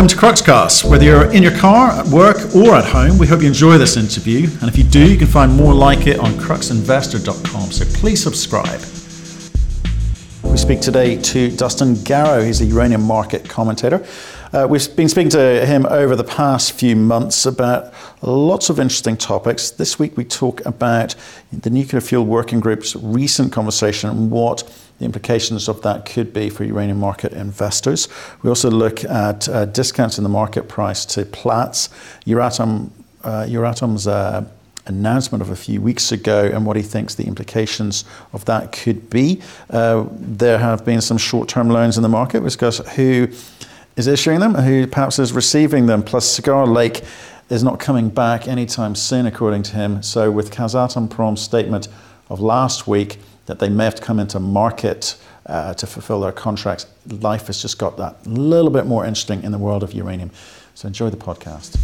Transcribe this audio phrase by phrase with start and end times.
[0.00, 0.88] welcome to Cruxcast.
[0.88, 3.98] Whether you're in your car, at work, or at home, we hope you enjoy this
[3.98, 4.48] interview.
[4.62, 7.70] And if you do, you can find more like it on cruxinvestor.com.
[7.70, 8.80] So please subscribe.
[10.42, 12.42] We speak today to Dustin Garrow.
[12.42, 14.06] He's a uranium market commentator.
[14.54, 17.92] Uh, we've been speaking to him over the past few months about
[18.22, 19.70] lots of interesting topics.
[19.70, 21.14] This week we talk about
[21.52, 24.62] the Nuclear Fuel Working Group's recent conversation and what
[25.00, 28.06] the implications of that could be for uranium market investors.
[28.42, 31.88] We also look at uh, discounts in the market price to Platts.
[32.26, 32.90] Euratom,
[33.24, 34.46] uh, Euratom's uh,
[34.84, 39.08] announcement of a few weeks ago and what he thinks the implications of that could
[39.08, 39.40] be.
[39.70, 42.40] Uh, there have been some short term loans in the market.
[42.40, 43.28] We discuss who
[43.96, 46.02] is issuing them, who perhaps is receiving them.
[46.02, 47.02] Plus, Cigar Lake
[47.48, 50.02] is not coming back anytime soon, according to him.
[50.02, 51.88] So, with Kazatomprom's statement
[52.28, 53.18] of last week
[53.50, 57.60] that they may have to come into market uh, to fulfill their contracts, life has
[57.60, 60.30] just got that little bit more interesting in the world of uranium.
[60.74, 61.76] So, enjoy the podcast.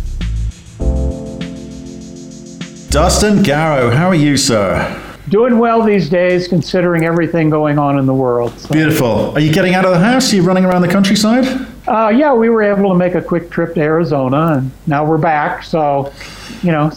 [2.90, 5.02] Dustin Garrow, how are you, sir?
[5.28, 8.56] Doing well these days, considering everything going on in the world.
[8.60, 8.68] So.
[8.68, 9.32] Beautiful.
[9.32, 10.32] Are you getting out of the house?
[10.32, 11.66] Are you running around the countryside?
[11.88, 15.18] Uh, yeah, we were able to make a quick trip to Arizona, and now we're
[15.18, 15.64] back.
[15.64, 16.12] So,
[16.62, 16.92] you know,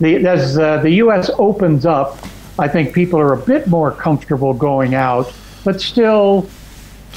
[0.00, 1.30] the, as uh, the U.S.
[1.36, 2.18] opens up,
[2.58, 5.32] I think people are a bit more comfortable going out,
[5.64, 6.48] but still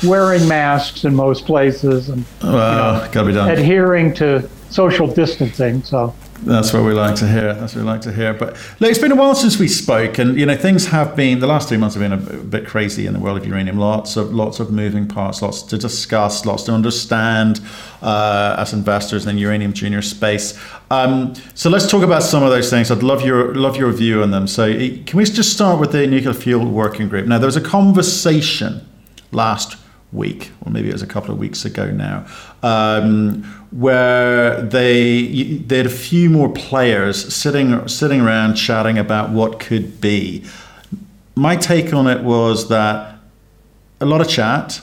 [0.03, 3.49] wearing masks in most places and you know, gotta be done.
[3.49, 5.81] adhering to social distancing.
[5.83, 7.53] So that's what we like to hear.
[7.53, 8.33] That's what we like to hear.
[8.33, 11.39] But look, it's been a while since we spoke, and you know things have been.
[11.39, 13.77] The last three months have been a, bit crazy in the world of uranium.
[13.77, 17.59] Lots of lots of moving parts, lots to discuss, lots to understand
[18.01, 20.59] uh, as investors in the uranium junior space.
[20.91, 22.91] Um, so let's talk about some of those things.
[22.91, 24.47] I'd love your love your view on them.
[24.47, 27.25] So can we just start with the nuclear fuel working group?
[27.25, 28.87] Now there was a conversation
[29.31, 29.77] last
[30.11, 32.25] week, or maybe it was a couple of weeks ago now,
[32.63, 39.59] um, where they they had a few more players sitting sitting around chatting about what
[39.59, 40.45] could be.
[41.35, 43.19] My take on it was that
[43.99, 44.81] a lot of chat,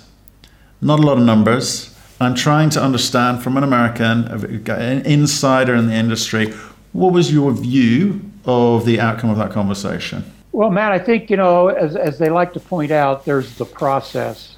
[0.81, 1.91] not a lot of numbers.
[2.21, 4.25] I'm trying to understand from an American,
[4.69, 6.53] an insider in the industry,
[6.93, 10.31] what was your view of the outcome of that conversation?
[10.53, 13.65] Well, Matt, I think, you know, as, as they like to point out, there's the
[13.65, 14.54] process.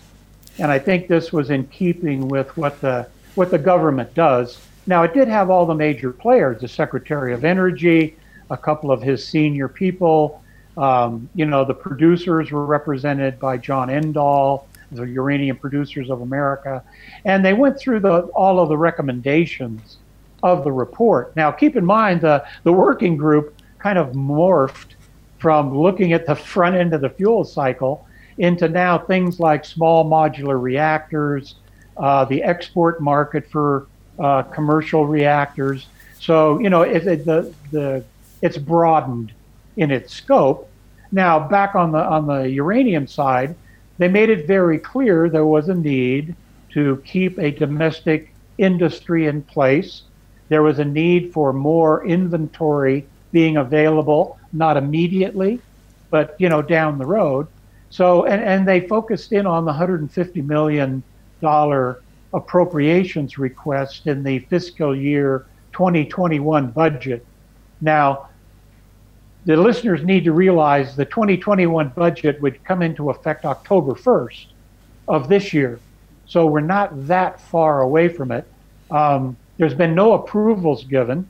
[0.58, 4.58] And I think this was in keeping with what the what the government does.
[4.86, 8.16] Now, it did have all the major players: the Secretary of Energy,
[8.50, 10.42] a couple of his senior people.
[10.76, 16.82] Um, you know, the producers were represented by John Indall, the Uranium Producers of America,
[17.24, 19.98] and they went through the all of the recommendations
[20.42, 21.34] of the report.
[21.36, 24.94] Now, keep in mind the the working group kind of morphed
[25.38, 28.05] from looking at the front end of the fuel cycle
[28.38, 31.54] into now things like small modular reactors,
[31.96, 33.86] uh, the export market for
[34.18, 35.86] uh, commercial reactors.
[36.20, 38.04] So you know, it, it, the the
[38.42, 39.32] it's broadened
[39.76, 40.70] in its scope.
[41.12, 43.54] Now, back on the on the uranium side,
[43.98, 46.34] they made it very clear there was a need
[46.70, 50.02] to keep a domestic industry in place.
[50.48, 55.60] There was a need for more inventory being available, not immediately,
[56.10, 57.46] but you know down the road.
[57.90, 61.02] So, and, and they focused in on the $150 million
[62.32, 67.24] appropriations request in the fiscal year 2021 budget.
[67.80, 68.28] Now,
[69.44, 74.46] the listeners need to realize the 2021 budget would come into effect October 1st
[75.06, 75.78] of this year.
[76.26, 78.44] So we're not that far away from it.
[78.90, 81.28] Um, there's been no approvals given,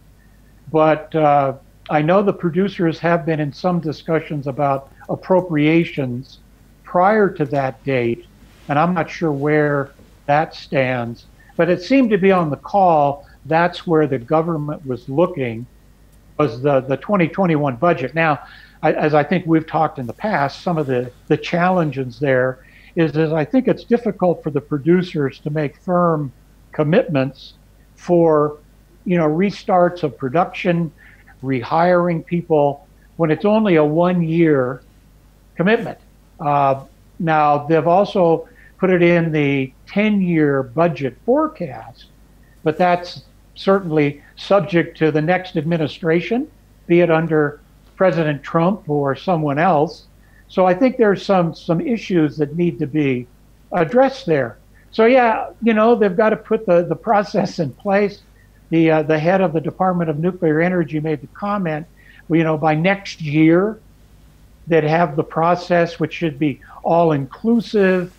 [0.73, 1.55] but uh,
[1.91, 6.39] I know the producers have been in some discussions about appropriations
[6.87, 8.25] prior to that date,
[8.69, 9.91] and I'm not sure where
[10.25, 11.27] that stands,
[11.57, 13.27] but it seemed to be on the call.
[13.45, 15.67] That's where the government was looking,
[16.39, 18.15] was the, the 2021 budget.
[18.15, 18.41] Now,
[18.83, 22.61] I, as I think we've talked in the past, some of the, the challenges there
[22.95, 26.33] is, is I think it's difficult for the producers to make firm
[26.73, 27.55] commitments
[27.97, 28.59] for,
[29.05, 30.93] you know, restarts of production,
[31.43, 34.83] rehiring people when it's only a one year
[35.57, 35.99] commitment.
[36.41, 36.85] Uh,
[37.19, 38.49] now, they've also
[38.79, 42.07] put it in the 10 year budget forecast,
[42.63, 43.23] but that's
[43.55, 46.51] certainly subject to the next administration,
[46.87, 47.61] be it under
[47.97, 50.07] President Trump or someone else.
[50.49, 53.27] So I think there's some, some issues that need to be
[53.73, 54.59] addressed there.
[54.93, 58.21] So, yeah, you know, they've got to put the, the process in place.
[58.71, 61.87] The, uh, the head of the Department of Nuclear Energy made the comment,
[62.29, 63.81] you know, by next year,
[64.67, 68.13] that have the process, which should be all inclusive.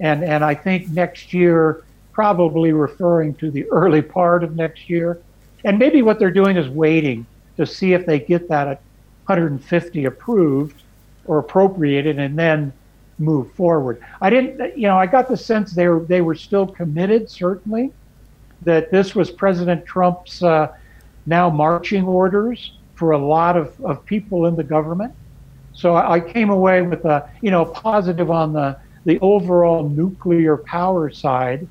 [0.00, 5.20] And, and I think next year probably referring to the early part of next year.
[5.64, 8.80] And maybe what they're doing is waiting to see if they get that at
[9.26, 10.82] 150 approved
[11.24, 12.72] or appropriated and then
[13.18, 14.02] move forward.
[14.20, 17.92] I didn't, you know, I got the sense they were, they were still committed, certainly,
[18.62, 20.74] that this was President Trump's uh,
[21.26, 25.14] now marching orders for a lot of, of people in the government.
[25.74, 30.56] So I, I came away with a, you know, positive on the, the overall nuclear
[30.56, 31.68] power side,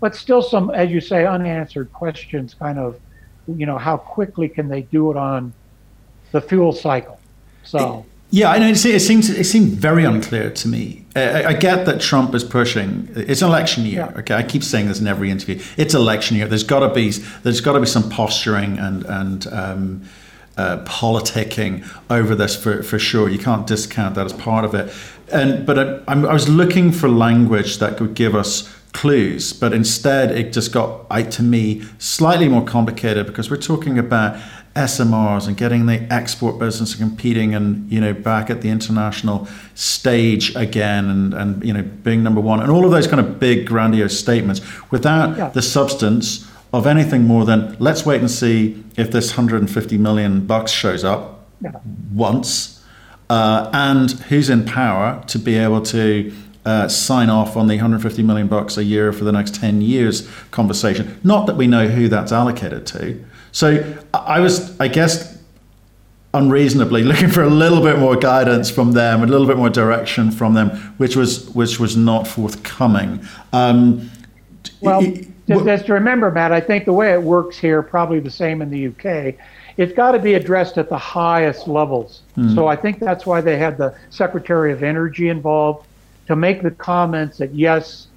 [0.00, 2.98] but still some, as you say, unanswered questions kind of,
[3.46, 5.52] you know, how quickly can they do it on
[6.32, 7.20] the fuel cycle?
[7.62, 8.04] So.
[8.34, 8.68] Yeah, I know.
[8.68, 11.04] It seems it seemed very unclear to me.
[11.14, 13.10] I, I, get that Trump is pushing.
[13.14, 14.08] It's election year.
[14.10, 14.20] Yeah.
[14.20, 15.62] Okay, I keep saying this in every interview.
[15.76, 16.48] It's election year.
[16.48, 20.08] There's got to be there's got to be some posturing and and um,
[20.56, 23.28] uh, politicking over this for, for sure.
[23.28, 24.92] You can't discount that as part of it.
[25.32, 30.30] And but I, I was looking for language that could give us clues, but instead
[30.30, 34.38] it just got, to me, slightly more complicated because we're talking about
[34.76, 40.56] SMRs and getting the export business competing and you know back at the international stage
[40.56, 43.66] again and and you know being number one and all of those kind of big
[43.66, 45.48] grandiose statements without yeah.
[45.50, 50.70] the substance of anything more than let's wait and see if this 150 million bucks
[50.70, 51.72] shows up yeah.
[52.12, 52.82] once
[53.28, 56.32] uh, and who's in power to be able to
[56.64, 60.28] uh, sign off on the 150 million bucks a year for the next 10 years
[60.50, 61.18] conversation.
[61.24, 63.24] Not that we know who that's allocated to.
[63.50, 65.38] So I was, I guess,
[66.34, 70.30] unreasonably looking for a little bit more guidance from them, a little bit more direction
[70.30, 73.26] from them, which was which was not forthcoming.
[73.52, 74.10] Um,
[74.80, 75.02] well,
[75.60, 78.70] just to remember, Matt, I think the way it works here, probably the same in
[78.70, 79.34] the UK.
[79.76, 82.22] It's got to be addressed at the highest levels.
[82.36, 82.54] Mm.
[82.54, 85.86] So I think that's why they had the Secretary of Energy involved
[86.26, 88.08] to make the comments that yes,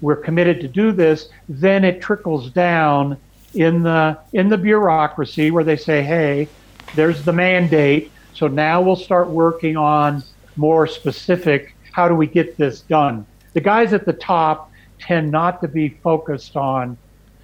[0.00, 3.16] we're committed to do this, then it trickles down
[3.54, 6.48] in the in the bureaucracy where they say, hey,
[6.94, 8.10] there's the mandate.
[8.34, 10.22] So now we'll start working on
[10.56, 13.24] more specific how do we get this done.
[13.52, 16.96] The guys at the top tend not to be focused on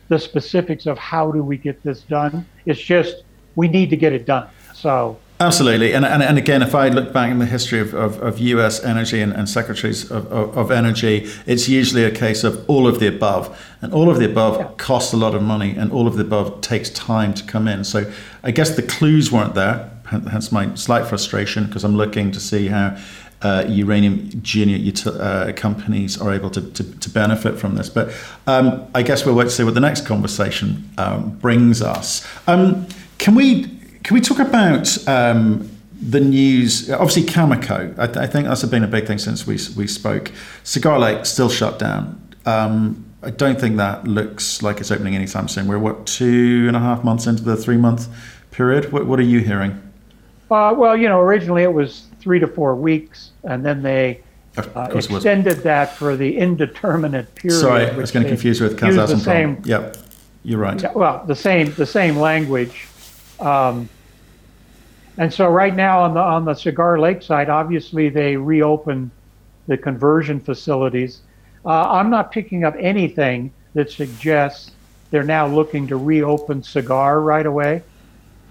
[0.09, 2.47] the specifics of how do we get this done.
[2.67, 3.23] It's just
[3.55, 4.49] we need to get it done.
[4.75, 5.95] So Absolutely.
[5.95, 8.85] And, and, and again, if I look back in the history of, of, of US
[8.85, 13.01] energy and, and secretaries of, of, of, energy, it's usually a case of all of
[13.01, 13.59] the above.
[13.81, 14.71] And all of the above yeah.
[14.77, 17.85] costs a lot of money, and all of the above takes time to come in.
[17.85, 18.13] So
[18.43, 22.67] I guess the clues weren't there, hence my slight frustration, because I'm looking to see
[22.69, 22.99] how
[23.43, 27.89] uh, uranium junior uh, companies are able to, to, to, benefit from this.
[27.89, 28.13] But
[28.47, 32.27] um, I guess we'll wait to see what the next conversation um, brings us.
[32.47, 32.87] Um,
[33.19, 33.65] can we
[34.03, 35.71] can we talk about um,
[36.01, 36.91] the news?
[36.91, 37.99] Obviously, Cameco.
[37.99, 40.33] I, th- I, think that's been a big thing since we we spoke.
[40.63, 42.21] Cigar Lake still shut down.
[42.45, 45.67] Um, I don't think that looks like it's opening anytime soon.
[45.67, 48.09] We're what two and a half months into the three month
[48.51, 48.93] period.
[48.93, 49.81] What, what are you hearing?
[50.51, 54.21] Uh, well, you know, originally it was three to four weeks, and then they
[54.57, 57.59] uh, extended that for the indeterminate period.
[57.59, 59.65] Sorry, I was going to confuse you with Kazatomprom.
[59.67, 59.97] Yep,
[60.45, 60.81] you're right.
[60.81, 62.87] Yeah, well, the same the same language.
[63.39, 63.89] Um,
[65.17, 69.11] and so right now on the on the Cigar Lake side, obviously they reopened
[69.67, 71.21] the conversion facilities.
[71.65, 74.73] Uh, I'm not picking up anything that suggests
[75.11, 77.83] they're now looking to reopen Cigar right away.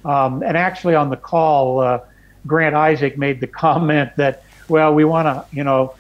[0.06, 2.00] Um, and actually, on the call, uh,
[2.48, 5.96] Grant Isaac made the comment that, well, we want to, you know,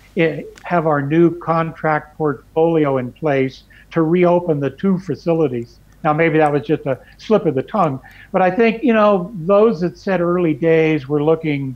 [0.63, 5.79] have our new contract portfolio in place to reopen the two facilities.
[6.03, 7.99] Now, maybe that was just a slip of the tongue,
[8.31, 11.75] but I think, you know, those that said early days were looking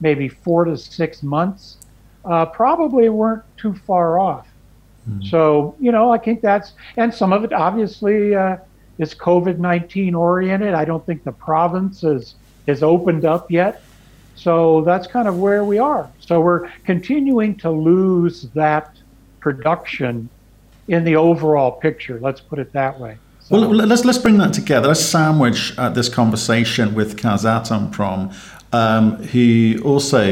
[0.00, 1.78] maybe four to six months
[2.24, 4.46] uh, probably weren't too far off.
[5.08, 5.30] Mm.
[5.30, 8.58] So, you know, I think that's, and some of it obviously uh,
[8.98, 10.74] is COVID 19 oriented.
[10.74, 12.34] I don't think the province is,
[12.66, 13.82] is opened up yet.
[14.34, 16.10] So that's kind of where we are.
[16.20, 18.96] So we're continuing to lose that
[19.40, 20.28] production
[20.88, 22.18] in the overall picture.
[22.20, 23.18] Let's put it that way.
[23.40, 23.60] So.
[23.60, 24.88] Well, let's let's bring that together.
[24.88, 28.34] Let's sandwich uh, this conversation with Kazatomprom,
[28.72, 30.22] um, who also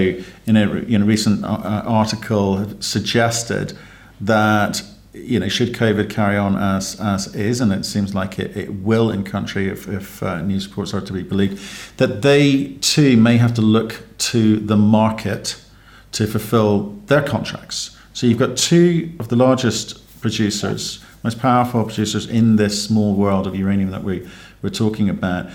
[0.47, 3.77] in a in a recent uh, uh, article suggested
[4.21, 4.83] that
[5.13, 8.75] you know should COVID carry on as as is, and it seems like it, it
[8.75, 13.17] will in country if, if uh, news reports are to be believed, that they too
[13.17, 15.61] may have to look to the market
[16.13, 17.97] to fulfil their contracts.
[18.13, 23.47] So you've got two of the largest producers most powerful producers in this small world
[23.47, 24.29] of uranium that we,
[24.61, 25.51] we're talking about,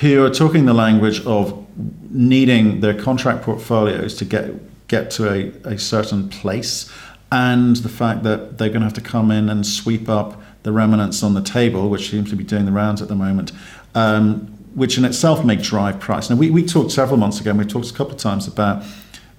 [0.00, 1.66] who are talking the language of
[2.10, 6.90] needing their contract portfolios to get, get to a, a certain place,
[7.30, 10.72] and the fact that they're going to have to come in and sweep up the
[10.72, 13.52] remnants on the table, which seems to be doing the rounds at the moment,
[13.94, 16.30] um, which in itself may drive price.
[16.30, 18.82] Now, we, we talked several months ago, and we talked a couple of times about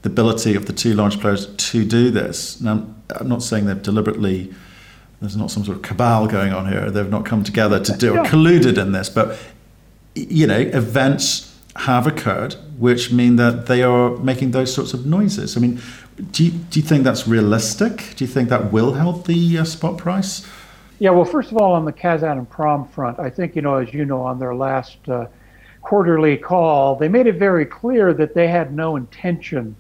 [0.02, 2.62] the ability of the two large players to do this.
[2.62, 4.54] Now, I'm not saying they've deliberately,
[5.20, 6.90] there's not some sort of cabal going on here.
[6.90, 9.38] They've not come together to do or colluded in this, but
[10.16, 15.58] you know, events have occurred which mean that they are making those sorts of noises.
[15.58, 15.82] I mean,
[16.20, 18.14] do you, do you think that's realistic?
[18.16, 20.46] Do you think that will help the uh, spot price?
[21.00, 24.04] Yeah, well, first of all, on the Kazatomprom front, I think, you know, as you
[24.04, 25.28] know, on their last uh,
[25.82, 29.76] quarterly call, they made it very clear that they had no intention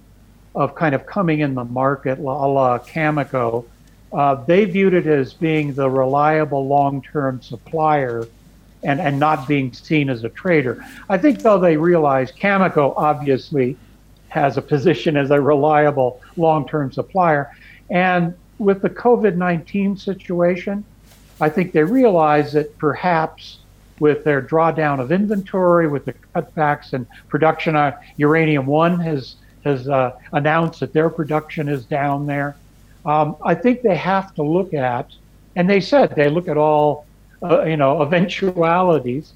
[0.56, 3.66] of kind of coming in the market a la Cameco.
[4.14, 8.26] Uh, they viewed it as being the reliable long term supplier
[8.84, 10.84] and, and not being seen as a trader.
[11.10, 13.76] I think, though, they realized Cameco obviously
[14.30, 17.52] has a position as a reliable long term supplier.
[17.90, 20.84] And with the COVID 19 situation,
[21.42, 23.60] I think they realize that perhaps
[24.00, 29.90] with their drawdown of inventory, with the cutbacks in production, uh, Uranium One has has
[29.90, 32.56] uh, announced that their production is down there.
[33.06, 35.12] Um, I think they have to look at,
[35.56, 37.06] and they said they look at all
[37.42, 39.34] uh, you know, eventualities,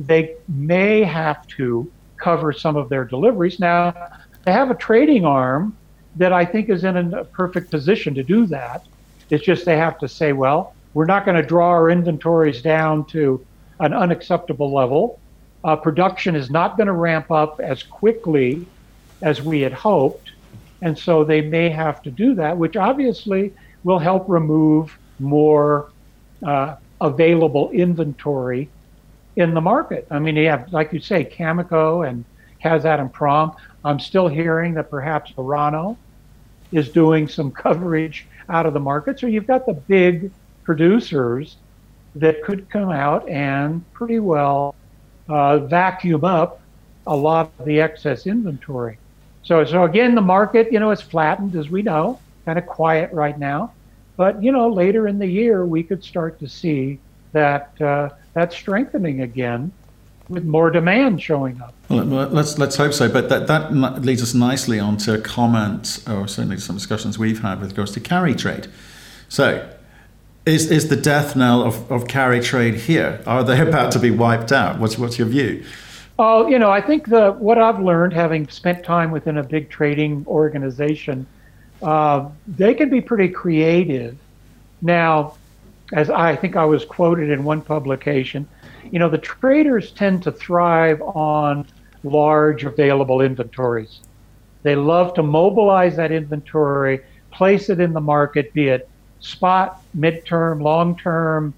[0.00, 3.58] they may have to cover some of their deliveries.
[3.58, 4.10] Now,
[4.50, 5.76] have a trading arm
[6.16, 8.84] that I think is in a perfect position to do that.
[9.30, 13.04] It's just they have to say, well, we're not going to draw our inventories down
[13.06, 13.44] to
[13.80, 15.20] an unacceptable level.
[15.64, 18.66] Uh, production is not going to ramp up as quickly
[19.22, 20.32] as we had hoped.
[20.82, 23.52] And so they may have to do that, which obviously
[23.84, 25.90] will help remove more
[26.46, 28.68] uh, available inventory
[29.36, 30.06] in the market.
[30.10, 32.24] I mean, you have, like you say, Cameco and
[32.62, 33.54] Kazatomprom.
[33.84, 35.96] I'm still hearing that perhaps Orano
[36.72, 39.18] is doing some coverage out of the market.
[39.20, 40.30] So you've got the big
[40.64, 41.56] producers
[42.14, 44.74] that could come out and pretty well
[45.28, 46.60] uh, vacuum up
[47.06, 48.98] a lot of the excess inventory.
[49.42, 53.12] So, so again, the market, you know, is flattened as we know, kind of quiet
[53.12, 53.72] right now.
[54.16, 56.98] But you know, later in the year, we could start to see
[57.32, 59.72] that uh, that strengthening again,
[60.28, 61.74] with more demand showing up.
[61.88, 63.08] Well, let's let's hope so.
[63.08, 67.60] But that that leads us nicely on to comments, or certainly some discussions we've had
[67.60, 68.68] with regards to carry trade.
[69.28, 69.68] So,
[70.44, 73.22] is is the death knell of, of carry trade here?
[73.26, 74.78] Are they about to be wiped out?
[74.78, 75.64] What's what's your view?
[76.18, 79.70] Oh, you know, I think the what I've learned, having spent time within a big
[79.70, 81.26] trading organization,
[81.82, 84.18] uh, they can be pretty creative.
[84.82, 85.34] Now,
[85.92, 88.48] as I think I was quoted in one publication,
[88.92, 91.66] you know, the traders tend to thrive on
[92.04, 94.00] large available inventories.
[94.62, 98.88] They love to mobilize that inventory, place it in the market, be it
[99.20, 101.54] spot, midterm, long term,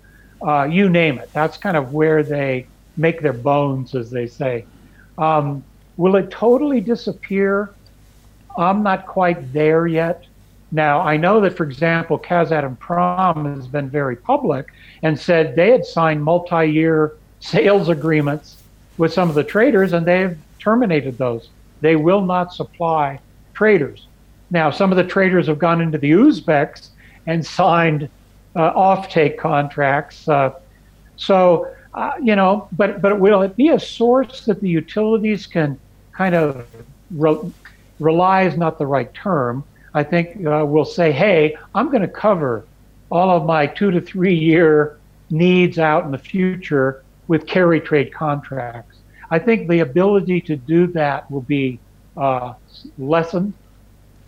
[0.46, 1.30] uh, you name it.
[1.32, 4.66] That's kind of where they make their bones, as they say.
[5.18, 5.62] Um,
[5.96, 7.75] will it totally disappear?
[8.58, 10.25] I'm not quite there yet.
[10.72, 14.68] Now, I know that, for example, Kazatomprom has been very public
[15.02, 18.56] and said they had signed multi year sales agreements
[18.99, 21.49] with some of the traders and they've terminated those.
[21.80, 23.18] They will not supply
[23.54, 24.06] traders.
[24.50, 26.88] Now, some of the traders have gone into the Uzbeks
[27.26, 28.09] and signed
[28.54, 30.28] uh, offtake contracts.
[30.28, 30.52] Uh,
[31.16, 35.78] so, uh, you know, but but will it be a source that the utilities can
[36.12, 36.66] kind of
[37.11, 37.52] re-
[37.99, 39.64] rely is not the right term.
[39.94, 42.64] I think uh, will say, hey, I'm going to cover
[43.11, 44.99] all of my two to three year
[45.30, 48.96] needs out in the future with carry trade contracts.
[49.30, 51.78] I think the ability to do that will be
[52.16, 52.54] uh,
[52.99, 53.54] lessened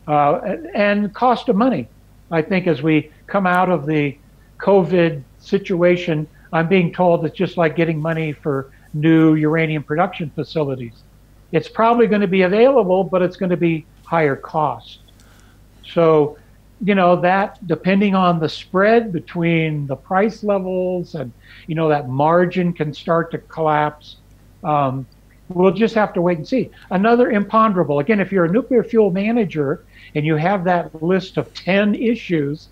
[0.07, 0.35] uh,
[0.73, 1.89] and cost of money.
[2.31, 4.17] I think as we come out of the
[4.59, 11.03] COVID situation, I'm being told it's just like getting money for new uranium production facilities.
[11.51, 15.01] It's probably going to be available, but it's going to be higher cost.
[15.93, 16.39] So,
[16.83, 21.33] you know, that depending on the spread between the price levels and,
[21.69, 24.17] you know, that margin can start to collapse.
[24.65, 25.07] Um,
[25.49, 26.71] we'll just have to wait and see.
[26.91, 29.85] Another imponderable, again, if you're a nuclear fuel manager
[30.17, 32.69] and you have that list of 10 issues,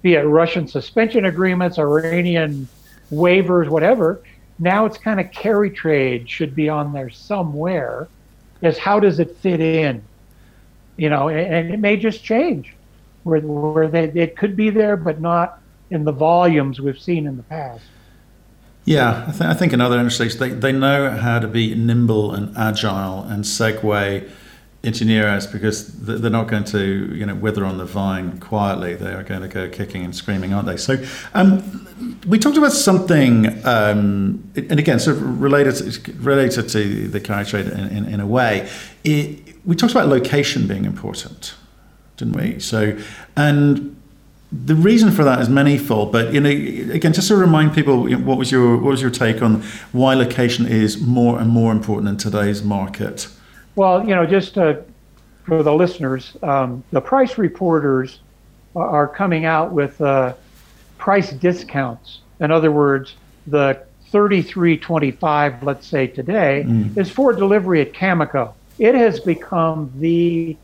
[0.00, 2.68] be it Russian suspension agreements, Iranian
[3.12, 4.22] waivers, whatever,
[4.60, 8.06] now it's kind of carry trade should be on there somewhere.
[8.62, 10.04] Is how does it fit in?
[10.96, 12.76] You know, and it may just change
[13.30, 15.60] where where they it could be there, but not
[15.90, 17.84] in the volumes we've seen in the past.
[18.84, 22.56] Yeah, I, th- I think another interesting they they know how to be nimble and
[22.56, 24.28] agile and segue
[24.82, 28.94] engineer us because they're not going to you know wither on the vine quietly.
[28.94, 30.76] They are going to go kicking and screaming aren't they?
[30.76, 30.96] So
[31.34, 37.44] um, we talked about something um, and again sort of related related to the carry
[37.44, 38.68] trade in, in, in a way.
[39.04, 41.54] It, we talked about location being important
[42.20, 42.96] didn't we so
[43.36, 43.96] and
[44.52, 48.36] the reason for that is manifold, but you know, again, just to remind people, what
[48.36, 49.62] was your what was your take on
[49.92, 53.28] why location is more and more important in today's market?
[53.76, 54.78] Well, you know, just uh,
[55.44, 58.18] for the listeners, um, the price reporters
[58.74, 60.34] are coming out with uh,
[60.98, 62.20] price discounts.
[62.40, 63.14] In other words,
[63.46, 63.80] the
[64.12, 66.96] 33.25, let's say today, mm.
[66.96, 68.52] is for delivery at Cameco.
[68.78, 70.56] It has become the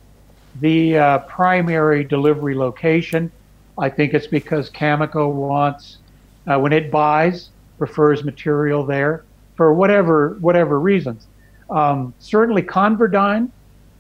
[0.61, 3.31] the uh, primary delivery location.
[3.79, 5.99] I think it's because Cameco wants,
[6.47, 11.27] uh, when it buys, prefers material there for whatever whatever reasons.
[11.69, 13.51] Um, certainly, ConverDyn,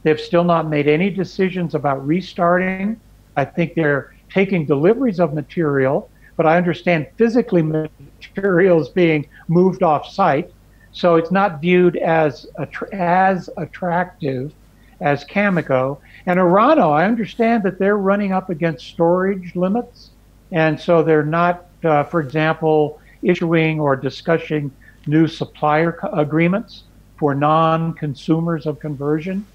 [0.03, 3.01] they've still not made any decisions about restarting.
[3.37, 10.11] I think they're taking deliveries of material, but I understand physically materials being moved off
[10.11, 10.53] site.
[10.93, 12.47] So it's not viewed as
[12.93, 14.53] as attractive
[15.01, 15.99] as Cameco.
[16.27, 20.11] And Orano, I understand that they're running up against storage limits.
[20.51, 24.73] And so they're not, uh, for example, issuing or discussing
[25.07, 26.85] new supplier agreements
[27.17, 29.47] for non-consumers of conversion.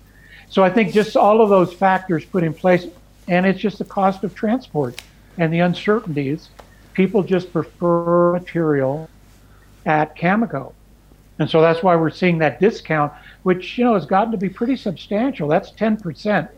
[0.50, 2.88] So I think just all of those factors put in place,
[3.28, 5.02] and it's just the cost of transport
[5.38, 6.50] and the uncertainties.
[6.94, 9.10] People just prefer material
[9.86, 10.74] at Cameco.
[11.40, 13.14] And so that's why we're seeing that discount,
[13.44, 15.48] which, you know, has gotten to be pretty substantial.
[15.48, 16.50] That's 10%.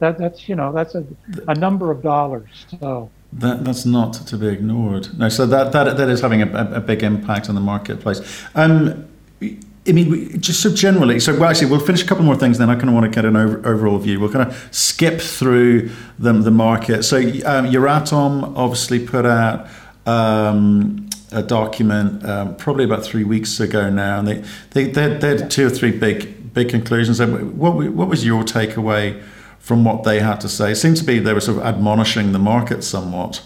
[0.00, 1.04] That, that's, you know, that's a,
[1.48, 2.66] a number of dollars.
[2.80, 5.18] So that, that's not to be ignored.
[5.18, 8.44] No, so that, that, that is having a, a big impact on the marketplace.
[8.54, 9.08] Um,
[9.40, 12.58] I mean, we, just so generally, so well, actually, we'll finish a couple more things.
[12.58, 14.20] Then I kind of want to get an over, overall view.
[14.20, 17.04] We'll kind of skip through the, the market.
[17.04, 19.66] So um, Euratom obviously put out
[20.04, 25.20] um, a document um, probably about three weeks ago now, and they they, they, had,
[25.20, 27.20] they had two or three big big conclusions.
[27.20, 29.22] What what was your takeaway
[29.68, 30.72] from what they had to say?
[30.72, 33.44] It seemed to be they were sort of admonishing the market somewhat.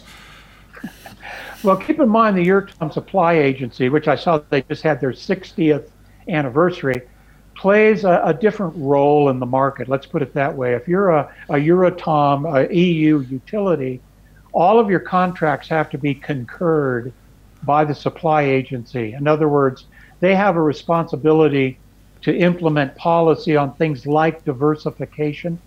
[1.64, 5.10] Well, keep in mind the Euratom Supply Agency, which I saw they just had their
[5.10, 5.90] 60th
[6.28, 7.02] anniversary
[7.56, 9.88] plays a, a, different role in the market.
[9.88, 10.74] Let's put it that way.
[10.74, 14.00] If you're a, a Euratom, a EU utility,
[14.52, 17.12] all of your contracts have to be concurred
[17.64, 19.12] by the supply agency.
[19.12, 19.86] In other words,
[20.20, 21.78] they have a responsibility
[22.22, 25.58] to implement policy on things like diversification.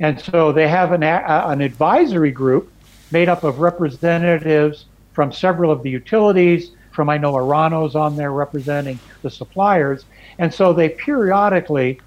[0.00, 2.72] And so they have an, a, an advisory group
[3.10, 8.32] made up of representatives from several of the utilities, from I know Orano's on there
[8.32, 10.04] representing the suppliers.
[10.38, 12.00] And so they periodically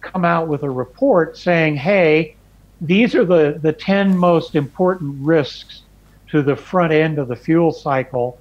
[0.00, 2.36] come out with a report saying, hey,
[2.80, 5.82] these are the, the 10 most important risks
[6.28, 8.38] to the front end of the fuel cycle.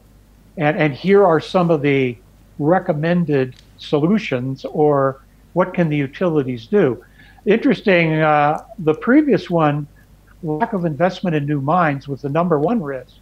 [0.58, 2.18] And, and here are some of the
[2.60, 5.22] recommended solutions or
[5.54, 7.04] what can the utilities do.
[7.46, 9.88] Interesting, uh, the previous one,
[10.44, 13.18] lack of investment in new mines was the number one risk.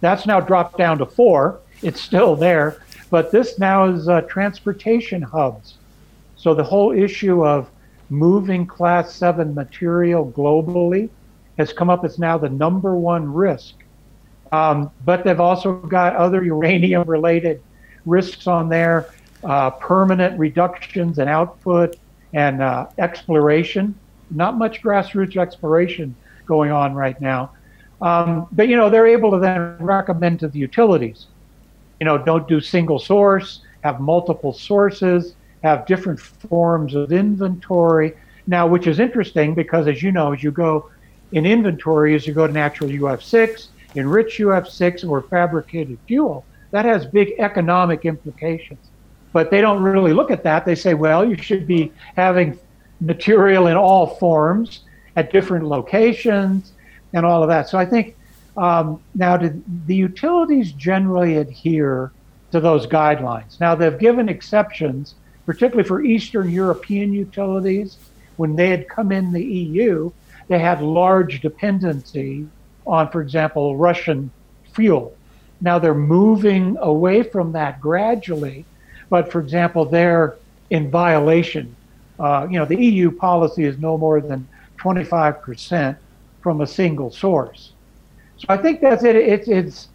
[0.00, 2.82] That's now dropped down to four it's still there.
[3.10, 5.74] But this now is uh, transportation hubs.
[6.36, 7.70] So the whole issue of
[8.10, 11.08] moving class seven material globally
[11.58, 13.74] has come up as now the number one risk.
[14.52, 17.62] Um, but they've also got other uranium related
[18.04, 19.10] risks on there,
[19.44, 21.96] uh, permanent reductions in output
[22.36, 23.98] and uh, exploration.
[24.30, 26.14] Not much grassroots exploration
[26.46, 27.50] going on right now.
[28.00, 31.26] Um, but you know they're able to then recommend to the utilities
[32.00, 38.14] you know, don't do single source, have multiple sources, have different forms of inventory.
[38.46, 40.90] Now, which is interesting because, as you know, as you go
[41.32, 47.06] in inventory, as you go to natural UF6, enriched UF6, or fabricated fuel, that has
[47.06, 48.78] big economic implications.
[49.36, 50.64] But they don't really look at that.
[50.64, 52.58] They say, well, you should be having
[53.02, 54.80] material in all forms
[55.14, 56.72] at different locations
[57.12, 57.68] and all of that.
[57.68, 58.16] So I think
[58.56, 62.12] um, now, the utilities generally adhere
[62.52, 63.60] to those guidelines?
[63.60, 67.98] Now, they've given exceptions, particularly for Eastern European utilities.
[68.38, 70.12] When they had come in the EU,
[70.48, 72.46] they had large dependency
[72.86, 74.30] on, for example, Russian
[74.72, 75.14] fuel.
[75.60, 78.64] Now they're moving away from that gradually,
[79.08, 80.36] but for example, they're
[80.70, 81.74] in violation.
[82.18, 84.46] Uh, you know, the EU policy is no more than
[84.78, 85.96] 25%
[86.40, 87.72] from a single source.
[88.38, 89.16] So I think that's it.
[89.16, 89.48] it.
[89.48, 89.88] It's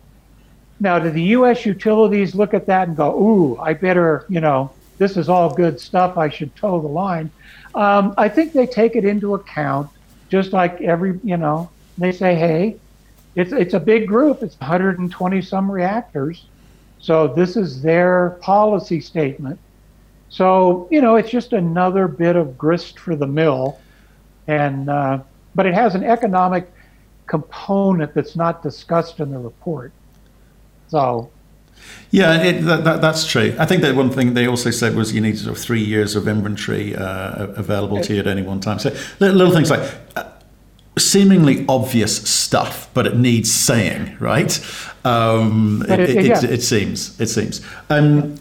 [0.79, 1.65] now, do the U.S.
[1.65, 5.79] utilities look at that and go, "Ooh, I better," you know, this is all good
[5.79, 6.17] stuff.
[6.17, 7.29] I should toe the line.
[7.75, 9.89] Um, I think they take it into account,
[10.29, 12.77] just like every, you know, they say, hey,
[13.35, 14.43] it's it's a big group.
[14.43, 16.45] It's 120 some reactors,
[17.01, 19.59] so this is their policy statement.
[20.29, 23.79] So you know, it's just another bit of grist for the mill,
[24.47, 25.19] and uh,
[25.55, 26.71] but it has an economic
[27.25, 29.91] component that's not discussed in the report.
[30.87, 31.31] So
[32.11, 33.55] yeah, it, that, that, that's true.
[33.57, 36.15] I think that one thing they also said was you need sort of three years
[36.15, 38.79] of inventory uh, available to you at any one time.
[38.79, 40.25] So little things like uh,
[40.97, 44.59] seemingly obvious stuff, but it needs saying, right?
[45.05, 46.45] Um, it, it, yeah.
[46.45, 47.19] it, seems.
[47.19, 47.65] It seems.
[47.89, 48.37] Um,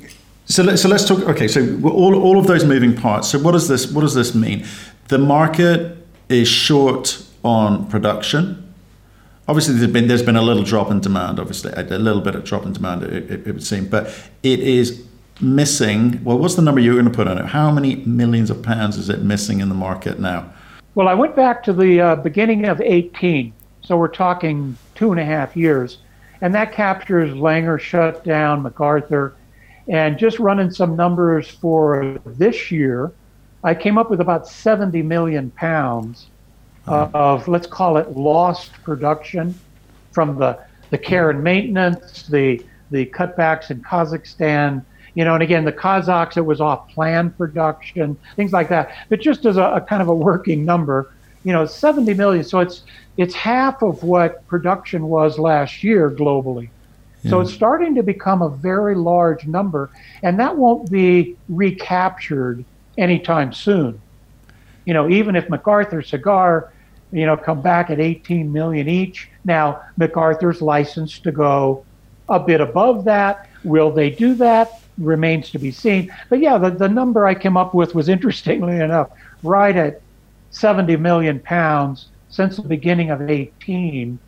[0.47, 1.21] so, let, so let's talk.
[1.21, 3.29] Okay, so all, all of those moving parts.
[3.29, 4.67] So what does this what does this mean?
[5.09, 5.97] The market
[6.29, 8.71] is short on production
[9.51, 11.41] obviously there's been there's been a little drop in demand.
[11.41, 13.03] Obviously, a, little bit of drop in demand.
[13.03, 14.07] It, it, it, would seem, but
[14.43, 15.05] it is
[15.41, 16.23] missing.
[16.25, 17.47] Well, what's the number you're going to put on it?
[17.47, 20.53] How many millions of pounds is it missing in the market now?
[20.97, 25.21] Well, I went back to the uh, beginning of 18, so we're talking two and
[25.21, 25.99] a half years,
[26.41, 29.35] and that captures Langer shutdown, McArthur,
[29.87, 33.13] and just running some numbers for this year.
[33.63, 36.27] I came up with about 70 million pounds
[36.89, 39.55] uh, of let's call it lost production
[40.11, 40.59] from the
[40.91, 46.37] the care and maintenance, the the cutbacks in Kazakhstan, you know, and again the Kazakhs
[46.37, 48.95] it was off plan production, things like that.
[49.09, 51.13] But just as a, a kind of a working number,
[51.45, 52.45] you know, 70 million.
[52.45, 52.83] So it's
[53.17, 56.71] it's half of what production was last year globally.
[57.23, 57.31] Yeah.
[57.31, 59.91] So it's starting to become a very large number,
[60.23, 62.65] and that won't be recaptured
[62.97, 64.01] anytime soon.
[64.87, 66.71] You know, even if McArthur Cigar
[67.13, 69.29] you know, come back at 18 million each.
[69.45, 71.85] Now, McArthur's licensed to go
[72.29, 73.49] a bit above that.
[73.65, 74.80] Will they do that?
[75.01, 76.15] Remains to be seen.
[76.29, 79.11] But yeah, the, the number I came up with was interestingly enough
[79.43, 80.03] right at
[80.51, 84.19] 70 million pounds since the beginning of 18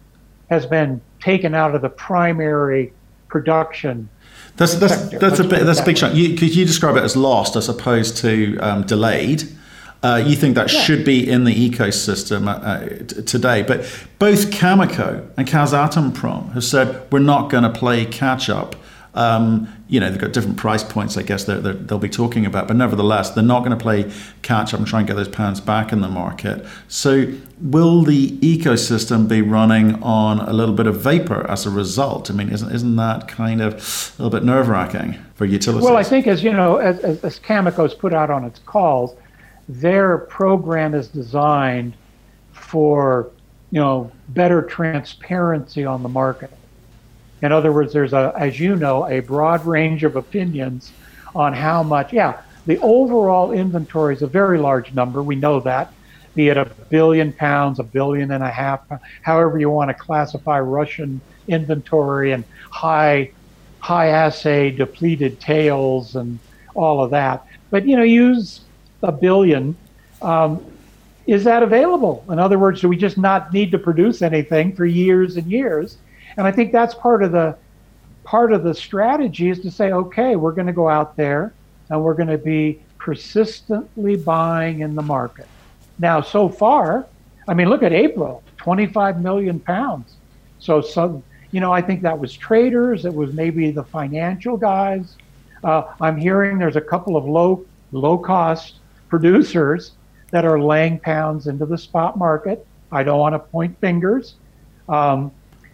[0.51, 2.93] has been taken out of the primary
[3.29, 4.09] production.
[4.57, 6.15] That's that's that's a bit that's a big chunk.
[6.15, 9.45] You, could you describe it as lost as opposed to um, delayed?
[10.03, 10.81] Uh, you think that yeah.
[10.81, 13.63] should be in the ecosystem uh, uh t- today.
[13.63, 13.81] But
[14.19, 18.77] both Cameco and Kazatomprom have said we're not going to play catch up.
[19.14, 22.66] Um, you know, they've got different price points, I guess, they will be talking about,
[22.66, 25.61] but nevertheless, they're not going to play catch up and try and get those pounds
[25.61, 26.64] back in the market.
[26.88, 32.31] So, will the ecosystem be running on a little bit of vapor as a result?
[32.31, 35.85] I mean, isn't, isn't that kind of a little bit nerve wracking for utilities?
[35.85, 39.14] Well, I think, as you know, as, as, as Cameco's put out on its calls,
[39.68, 41.94] their program is designed
[42.53, 43.31] for
[43.70, 46.51] you know better transparency on the market.
[47.42, 50.92] In other words, there's a, as you know, a broad range of opinions
[51.35, 52.12] on how much.
[52.12, 55.22] Yeah, the overall inventory is a very large number.
[55.22, 55.92] We know that,
[56.35, 58.81] be it a billion pounds, a billion and a half,
[59.22, 63.33] however you want to classify Russian inventory and high,
[63.81, 66.38] high assay depleted tails and
[66.74, 67.44] all of that.
[67.70, 68.61] But you know, use
[69.02, 69.76] a billion.
[70.20, 70.64] Um,
[71.26, 72.24] is that available?
[72.31, 75.96] In other words, do we just not need to produce anything for years and years?
[76.37, 77.57] And I think that's part of the
[78.25, 81.53] part of the strategy is to say, okay, we're going to go out there
[81.90, 85.47] and we're going to be persistently buying in the market.
[85.99, 87.07] Now, so far,
[87.49, 90.14] I mean, look at April, 25 million pounds.
[90.61, 93.05] So, some, you know, I think that was traders.
[93.05, 95.16] It was maybe the financial guys.
[95.64, 98.77] Uh, I'm hearing there's a couple of low low cost
[99.09, 99.92] producers
[100.31, 102.66] that are laying pounds into the spot market.
[102.90, 104.35] I don't want to point fingers,
[104.88, 105.31] um,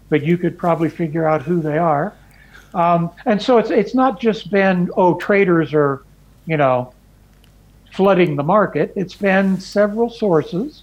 [0.09, 2.15] but you could probably figure out who they are.
[2.75, 6.03] Um, and so it's it's not just been oh traders are,
[6.47, 6.93] you know,
[7.93, 8.93] flooding the market.
[8.95, 10.83] It's been several sources,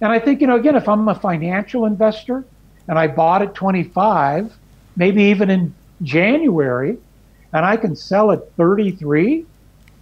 [0.00, 2.44] and I think you know again if I'm a financial investor
[2.88, 4.52] and I bought at 25,
[4.96, 6.98] maybe even in January,
[7.52, 9.46] and I can sell at 33,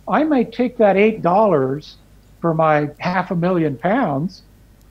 [0.08, 1.96] I may take that eight dollars
[2.40, 4.42] for my half a million pounds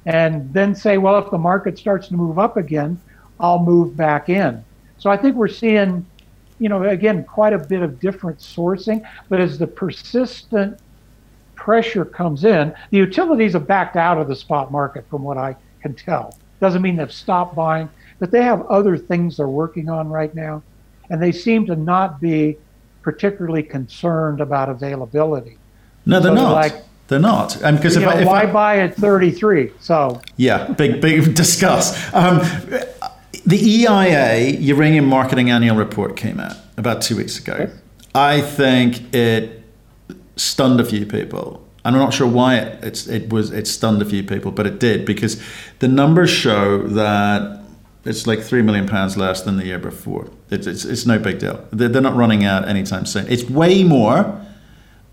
[0.05, 2.99] and then say, well, if the market starts to move up again,
[3.39, 4.63] I'll move back in.
[4.97, 6.05] So I think we're seeing,
[6.59, 9.07] you know, again, quite a bit of different sourcing.
[9.29, 10.79] But as the persistent
[11.55, 15.55] pressure comes in, the utilities have backed out of the spot market, from what I
[15.81, 16.33] can tell.
[16.59, 20.63] Doesn't mean they've stopped buying, but they have other things they're working on right now.
[21.09, 22.57] And they seem to not be
[23.01, 25.57] particularly concerned about availability.
[26.05, 26.43] No, they're so not.
[26.43, 29.71] They're like, they're not, and because if, know, I, if why I, buy at 33?
[29.79, 32.13] So yeah, big big discuss.
[32.13, 32.41] Um,
[33.47, 37.71] the EIA Uranium Marketing Annual Report came out about two weeks ago.
[38.13, 39.63] I think it
[40.35, 41.65] stunned a few people.
[41.85, 44.67] And I'm not sure why it, it's, it was it stunned a few people, but
[44.67, 45.41] it did because
[45.79, 47.63] the numbers show that
[48.03, 50.29] it's like three million pounds less than the year before.
[50.49, 51.65] It's, it's, it's no big deal.
[51.71, 53.27] They're, they're not running out anytime soon.
[53.29, 54.45] It's way more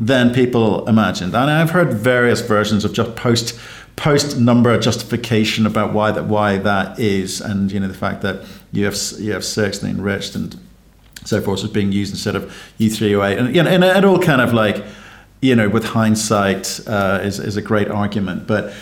[0.00, 1.36] than people imagined.
[1.36, 3.56] And I've heard various versions of just post
[3.96, 8.44] post number justification about why that why that is, and you know the fact that
[8.72, 10.58] you have you have six enriched and
[11.24, 14.40] so forth was being used instead of U3O8, and you know, and it all kind
[14.40, 14.84] of like
[15.40, 18.72] you know with hindsight uh, is is a great argument, but.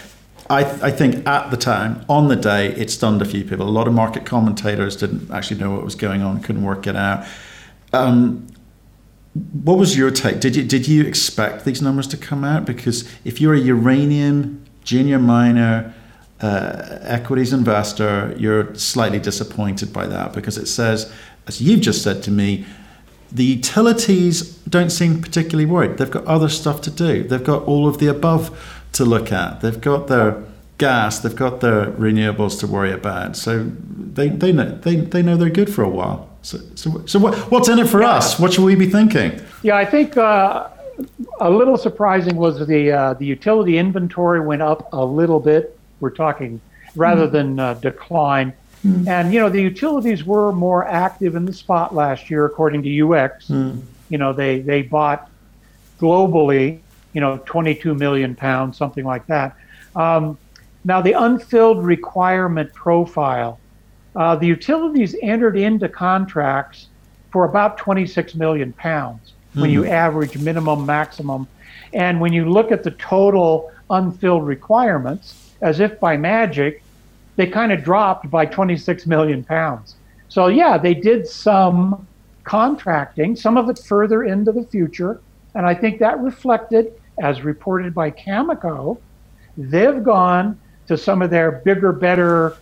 [0.50, 3.66] I, I think at the time, on the day, it stunned a few people.
[3.66, 6.96] A lot of market commentators didn't actually know what was going on, couldn't work it
[6.96, 7.24] out.
[7.94, 8.48] Um,
[9.34, 10.40] what was your take?
[10.40, 12.66] Did you did you expect these numbers to come out?
[12.66, 15.94] Because if you're a uranium junior miner
[16.40, 21.12] uh, equities investor, you're slightly disappointed by that because it says,
[21.46, 22.66] as you've just said to me,
[23.30, 25.98] the utilities don't seem particularly worried.
[25.98, 27.22] They've got other stuff to do.
[27.22, 29.60] They've got all of the above to look at.
[29.60, 30.42] They've got their
[30.78, 33.36] gas, they've got their renewables to worry about.
[33.36, 36.28] So they, they, know, they, they know they're good for a while.
[36.42, 38.10] So, so, so what, what's in it for yeah.
[38.10, 38.38] us?
[38.38, 39.40] What should we be thinking?
[39.62, 40.68] Yeah, I think uh,
[41.40, 45.78] a little surprising was the uh, the utility inventory went up a little bit.
[46.00, 46.60] We're talking
[46.96, 47.32] rather mm.
[47.32, 48.52] than uh, decline.
[48.84, 49.06] Mm.
[49.06, 53.10] And you know the utilities were more active in the spot last year, according to
[53.10, 53.48] UX.
[53.48, 53.82] Mm.
[54.08, 55.30] You know they they bought
[56.00, 56.80] globally,
[57.12, 59.56] you know, 22 million pounds, something like that.
[59.94, 60.36] Um,
[60.84, 63.60] now the unfilled requirement profile,
[64.16, 66.88] uh, the utilities entered into contracts
[67.30, 69.90] for about 26 million pounds when you hmm.
[69.90, 71.46] average minimum, maximum.
[71.92, 76.82] And when you look at the total unfilled requirements, as if by magic,
[77.36, 79.96] they kind of dropped by 26 million pounds.
[80.28, 82.06] So, yeah, they did some
[82.44, 85.20] contracting, some of it further into the future.
[85.54, 88.98] And I think that reflected, as reported by Cameco,
[89.56, 92.56] they've gone to some of their bigger, better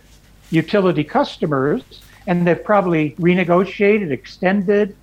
[0.49, 1.83] utility customers
[2.27, 4.95] and they've probably renegotiated, extended,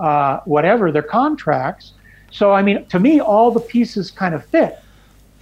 [0.00, 1.92] uh, whatever, their contracts.
[2.30, 4.78] So, I mean, to me, all the pieces kind of fit.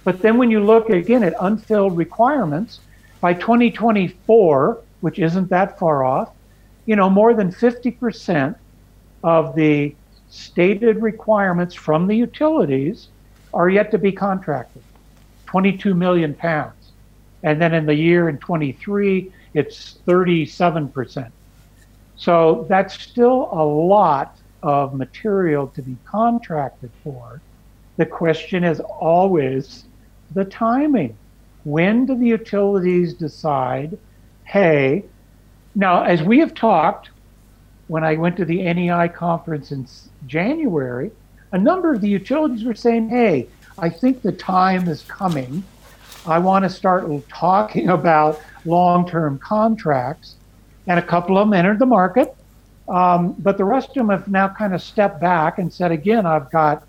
[0.03, 2.79] But then when you look again at unfilled requirements,
[3.21, 6.29] by 2024, which isn't that far off,
[6.85, 8.55] you know, more than 50%
[9.23, 9.95] of the
[10.29, 13.07] stated requirements from the utilities
[13.51, 14.83] are yet to be contracted
[15.47, 16.91] 22 million pounds.
[17.41, 21.31] And then in the year in 23, it's 37%.
[22.17, 27.39] So that's still a lot of material to be contracted for.
[27.97, 29.85] The question is always
[30.33, 31.15] the timing.
[31.63, 33.97] When do the utilities decide,
[34.43, 35.05] hey,
[35.75, 37.11] now, as we have talked,
[37.87, 39.87] when I went to the NEI conference in
[40.25, 41.11] January,
[41.51, 43.47] a number of the utilities were saying, hey,
[43.77, 45.63] I think the time is coming.
[46.25, 50.35] I want to start talking about long term contracts.
[50.87, 52.35] And a couple of them entered the market.
[52.87, 56.25] Um, but the rest of them have now kind of stepped back and said, again,
[56.25, 56.83] I've got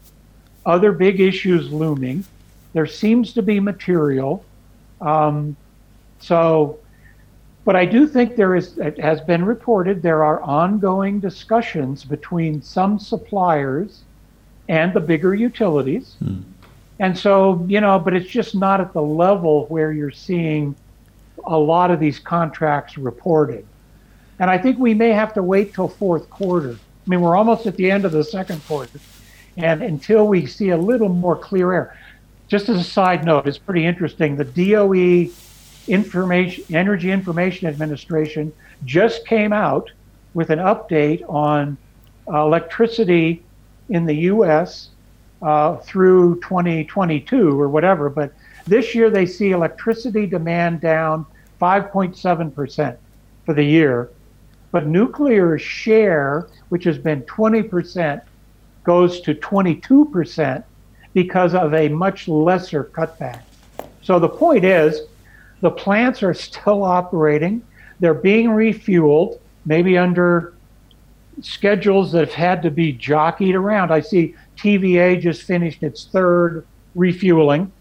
[0.67, 2.25] other big issues looming.
[2.73, 4.45] There seems to be material.
[5.01, 5.57] Um,
[6.19, 6.79] so,
[7.65, 12.63] but I do think there is, it has been reported, there are ongoing discussions between
[12.63, 14.03] some suppliers
[14.69, 16.17] and the bigger utilities.
[16.19, 16.41] Hmm.
[16.99, 20.75] And so, you know, but it's just not at the level where you're seeing
[21.45, 23.67] a lot of these contracts reported.
[24.39, 26.73] And I think we may have to wait till fourth quarter.
[26.73, 28.99] I mean, we're almost at the end of the second quarter.
[29.57, 31.99] And until we see a little more clear air.
[32.49, 34.37] Just as a side note, it's pretty interesting.
[34.37, 35.31] The DOE
[35.89, 38.53] Information Energy Information Administration
[38.85, 39.91] just came out
[40.35, 41.79] with an update on
[42.29, 43.43] uh, electricity
[43.89, 44.91] in the U.S.
[45.41, 48.11] Uh, through 2022 or whatever.
[48.11, 48.33] But
[48.67, 51.25] this year they see electricity demand down
[51.61, 52.97] 5.7%
[53.45, 54.11] for the year
[54.77, 58.21] but nuclear share, which has been 20%,
[58.85, 60.63] goes to 22%
[61.15, 63.41] because of a much lesser cutback.
[64.03, 65.01] So the point is,
[65.63, 67.63] the plants are still operating.
[68.01, 70.53] They're being refueled, maybe under
[71.41, 73.91] schedules that have had to be jockeyed around.
[73.91, 77.73] I see TVA just finished its third refueling.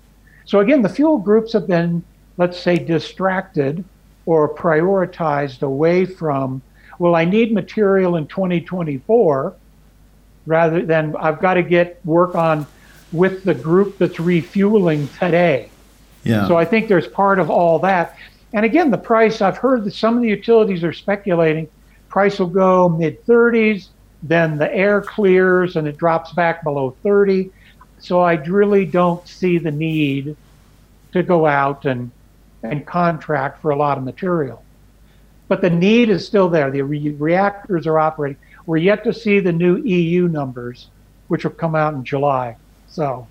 [0.46, 2.06] So again, the fuel groups have been,
[2.38, 3.84] let's say, distracted
[4.26, 6.62] or prioritized away from
[7.00, 9.56] well, I need material in 2024
[10.46, 12.68] rather than I've got to get work on
[13.12, 15.70] with the group that's refueling today.
[16.24, 16.48] Yeah.
[16.48, 18.18] So I think there's part of all that.
[18.54, 21.68] And again, the price, I've heard that some of the utilities are speculating
[22.16, 23.90] price will go mid 30s,
[24.24, 27.52] then the air clears and it drops back below 30.
[28.00, 30.38] So I really don't see the need
[31.12, 32.12] to go out and
[32.64, 34.64] and contract for a lot of material.
[35.48, 36.72] But the need is still there.
[36.72, 38.38] The re- reactors are operating.
[38.66, 40.88] We're yet to see the new EU numbers,
[41.28, 42.58] which will come out in July.
[42.88, 43.28] So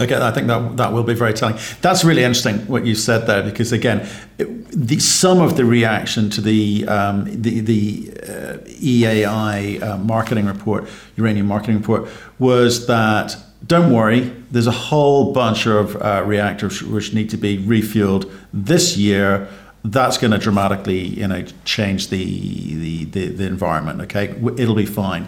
[0.00, 1.58] Okay, I think that that will be very telling.
[1.82, 6.30] That's really interesting what you said there, because again, it, the, some of the reaction
[6.30, 13.36] to the um, the, the uh, EAI uh, marketing report, uranium marketing report, was that
[13.66, 14.20] don't worry,
[14.50, 19.46] there's a whole bunch of uh, reactors which need to be refueled this year.
[19.84, 24.00] That's going to dramatically, you know, change the the, the, the environment.
[24.02, 25.26] Okay, it'll be fine.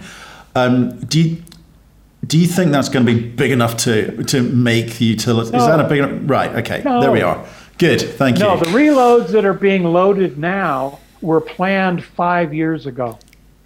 [0.55, 1.43] Um, do you,
[2.25, 5.51] do you think that's going to be big enough to to make the utility?
[5.51, 5.59] No.
[5.59, 6.21] Is that a big enough?
[6.25, 6.51] Right.
[6.57, 6.83] Okay.
[6.85, 7.01] No.
[7.01, 7.45] There we are.
[7.79, 8.01] Good.
[8.01, 8.45] Thank you.
[8.45, 13.19] No, the reloads that are being loaded now were planned five years ago.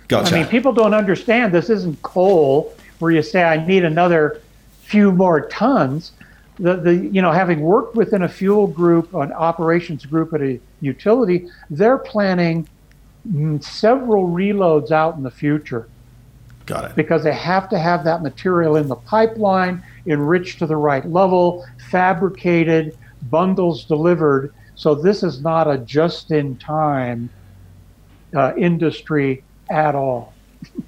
[0.09, 0.35] Gotcha.
[0.35, 4.40] I mean, people don't understand this isn't coal where you say I need another
[4.81, 6.12] few more tons.
[6.59, 10.61] The, the you know having worked within a fuel group, an operations group at a
[10.81, 12.68] utility, they're planning
[13.61, 15.88] several reloads out in the future.
[16.66, 16.97] Got it.
[16.97, 21.64] Because they have to have that material in the pipeline, enriched to the right level,
[21.90, 22.97] fabricated,
[23.31, 24.53] bundles delivered.
[24.75, 27.31] So this is not a just in time
[28.35, 30.35] uh, industry at all.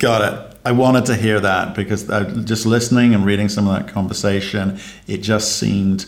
[0.00, 0.58] Got it.
[0.64, 4.80] I wanted to hear that because uh, just listening and reading some of that conversation,
[5.06, 6.06] it just seemed,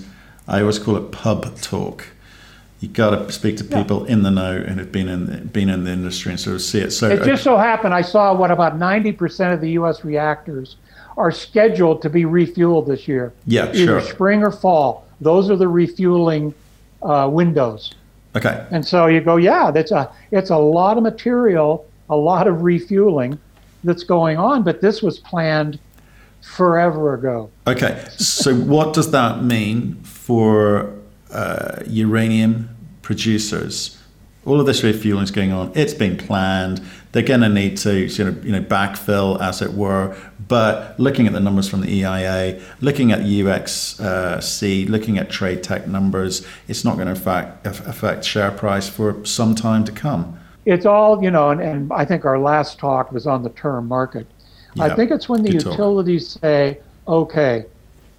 [0.49, 2.09] I always call it pub talk
[2.83, 4.15] you got to speak to people yeah.
[4.15, 6.81] in the know and have been in been in the industry and sort of see
[6.81, 6.91] it.
[6.91, 10.05] So it just so happened I saw what about ninety percent of the U.S.
[10.05, 10.77] reactors
[11.17, 13.33] are scheduled to be refueled this year.
[13.47, 14.01] Yeah, either sure.
[14.01, 15.07] spring or fall.
[15.21, 16.53] Those are the refueling
[17.03, 17.95] uh, windows.
[18.35, 18.67] Okay.
[18.71, 22.63] And so you go, yeah, that's a it's a lot of material, a lot of
[22.63, 23.39] refueling
[23.85, 25.79] that's going on, but this was planned
[26.41, 27.51] forever ago.
[27.67, 28.05] Okay.
[28.19, 30.93] So what does that mean for
[31.33, 32.69] uh, uranium
[33.03, 33.99] producers.
[34.45, 35.73] All of this refueling is going on.
[35.75, 36.83] It's been planned.
[37.13, 40.17] They're going to need to you know, backfill, as it were.
[40.49, 46.47] But looking at the numbers from the EIA, looking at UxC, looking at TradeTech numbers,
[46.67, 50.39] it's not going to affect, affect share price for some time to come.
[50.65, 53.89] It's all, you know, and, and I think our last talk was on the term
[53.89, 54.27] market.
[54.79, 57.67] I think it's when the utilities say, okay,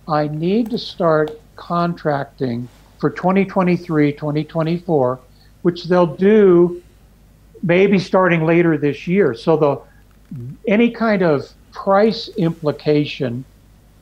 [0.08, 2.68] I need to start contracting
[3.00, 5.20] for 2023, 2024,
[5.62, 6.84] which they'll do
[7.64, 9.34] maybe starting later this year.
[9.34, 9.82] So the
[10.68, 13.46] any kind of price implication,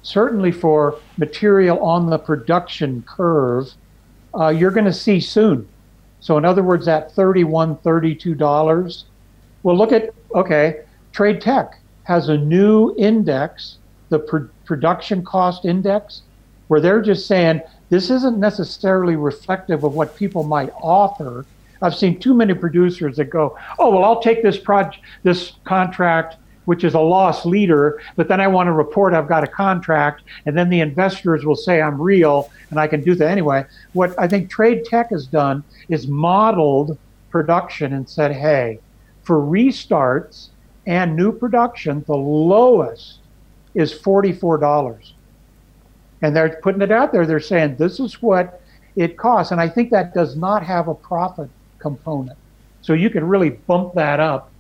[0.01, 3.71] certainly for material on the production curve,
[4.37, 5.67] uh, you're going to see soon.
[6.21, 9.03] So in other words, that $31, $32.
[9.63, 10.81] Well, look at, okay,
[11.13, 13.77] TradeTech has a new index,
[14.09, 16.21] the pr- production cost index,
[16.67, 21.45] where they're just saying this isn't necessarily reflective of what people might offer.
[21.81, 26.35] I've seen too many producers that go, "Oh, well, I'll take this project, this contract,
[26.65, 30.23] which is a loss leader, but then I want to report I've got a contract,
[30.45, 34.17] and then the investors will say I'm real and I can do that anyway." What
[34.17, 36.97] I think TradeTech has done is modeled
[37.29, 38.79] production and said, "Hey,
[39.23, 40.49] for restarts
[40.85, 43.19] and new production, the lowest
[43.73, 45.13] is forty-four dollars."
[46.21, 47.25] and they're putting it out there.
[47.25, 48.61] They're saying this is what
[48.95, 52.37] it costs, and I think that does not have a profit component.
[52.81, 54.51] So you can really bump that up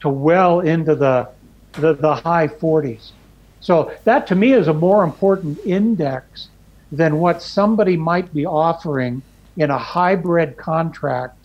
[0.00, 1.28] to well into the
[1.72, 3.12] the, the high 40s.
[3.60, 6.48] So that to me is a more important index
[6.90, 9.22] than what somebody might be offering
[9.56, 11.36] in a hybrid contract.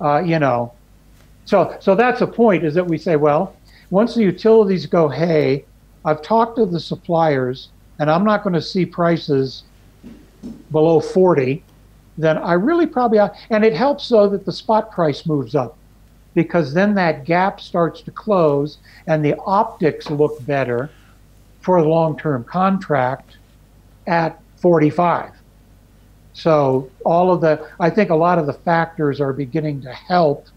[0.00, 0.72] Uh, you know,
[1.44, 3.56] so so that's a point is that we say, well,
[3.90, 5.64] once the utilities go, hey,
[6.04, 9.62] I've talked to the suppliers and I'm not going to see prices
[10.72, 11.62] below 40,
[12.18, 15.76] then I really probably, and it helps though that the spot price moves up
[16.34, 20.90] because then that gap starts to close and the optics look better
[21.60, 23.38] for a long term contract
[24.06, 25.30] at 45.
[26.34, 30.48] So all of the, I think a lot of the factors are beginning to help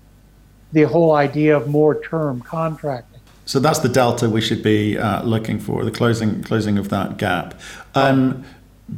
[0.74, 3.22] the whole idea of more term contracting.
[3.45, 7.18] So that's the delta we should be uh, looking for, the closing closing of that
[7.18, 7.58] gap.
[7.95, 8.43] Um,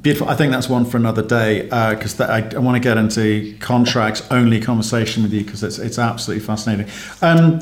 [0.02, 0.30] beautiful.
[0.30, 3.56] I think that's one for another day because uh, I, I want to get into
[3.60, 6.88] contracts only conversation with you because it's it's absolutely fascinating.
[7.22, 7.62] Um,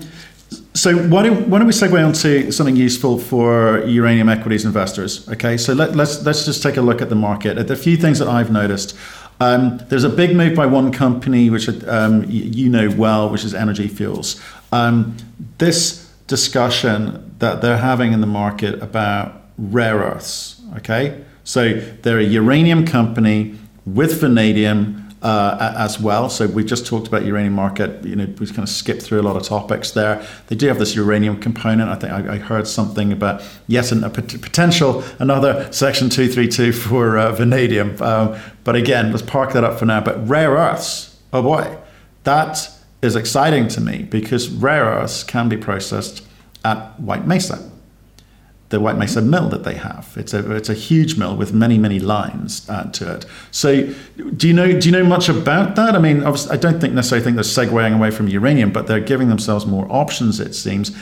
[0.74, 5.28] so why don't, why don't we segue on to something useful for uranium equities investors?
[5.30, 7.58] Okay, so let, let's let's just take a look at the market.
[7.58, 8.98] At the few things that I've noticed.
[9.40, 13.54] Um, there's a big move by one company, which um, you know well, which is
[13.54, 14.42] Energy Fuels.
[14.72, 15.16] Um,
[15.60, 20.60] this discussion that they're having in the market about rare earths.
[20.78, 26.30] Okay, so they're a uranium company with vanadium uh, as well.
[26.30, 28.04] So we just talked about uranium market.
[28.04, 30.28] You know, we kind of skipped through a lot of topics there.
[30.48, 31.90] They do have this uranium component.
[31.90, 36.50] I think I, I heard something about yes, and a potential another section two three
[36.50, 37.96] two for uh, vanadium.
[38.02, 40.02] Um, but again, let's park that up for now.
[40.02, 41.78] But rare earths, oh boy,
[42.26, 42.70] that
[43.02, 46.28] is exciting to me because rare earths can be processed
[46.66, 47.72] at White Mesa
[48.70, 50.14] the White Mesa mill that they have.
[50.18, 53.26] It's a it's a huge mill with many many lines uh, to it.
[53.52, 53.94] So,
[54.36, 55.96] do you know do you know much about that?
[55.96, 59.30] I mean, I don't think necessarily think they're segueing away from uranium, but they're giving
[59.30, 60.40] themselves more options.
[60.40, 60.96] It seems,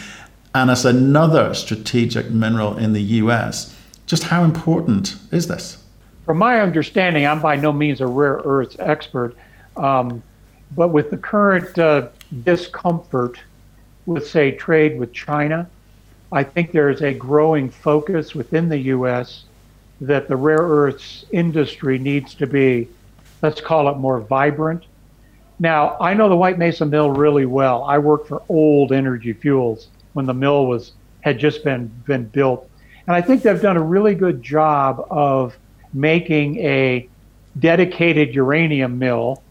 [0.53, 5.77] and as another strategic mineral in the U.S., just how important is this?
[6.25, 9.35] From my understanding, I'm by no means a rare earths expert,
[9.77, 10.21] um,
[10.75, 12.09] but with the current uh,
[12.43, 13.39] discomfort
[14.05, 15.67] with, say, trade with China
[16.31, 19.45] I think there is a growing focus within the U.S.
[20.01, 22.87] that the rare earths industry needs to be,
[23.41, 24.83] let's call it more vibrant.
[25.59, 27.83] Now, I know the White Mesa Mill really well.
[27.83, 32.69] I worked for Old Energy Fuels when the mill was had just been been built,
[33.07, 35.57] and I think they've done a really good job of
[35.93, 37.07] making a
[37.59, 39.41] dedicated uranium mill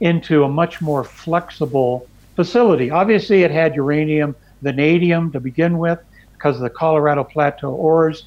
[0.00, 2.06] into a much more flexible
[2.36, 2.90] facility.
[2.90, 5.98] Obviously, it had uranium, vanadium to begin with,
[6.44, 8.24] because of the Colorado Plateau ores.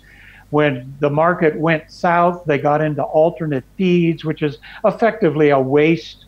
[0.49, 6.25] When the market went south, they got into alternate feeds, which is effectively a waste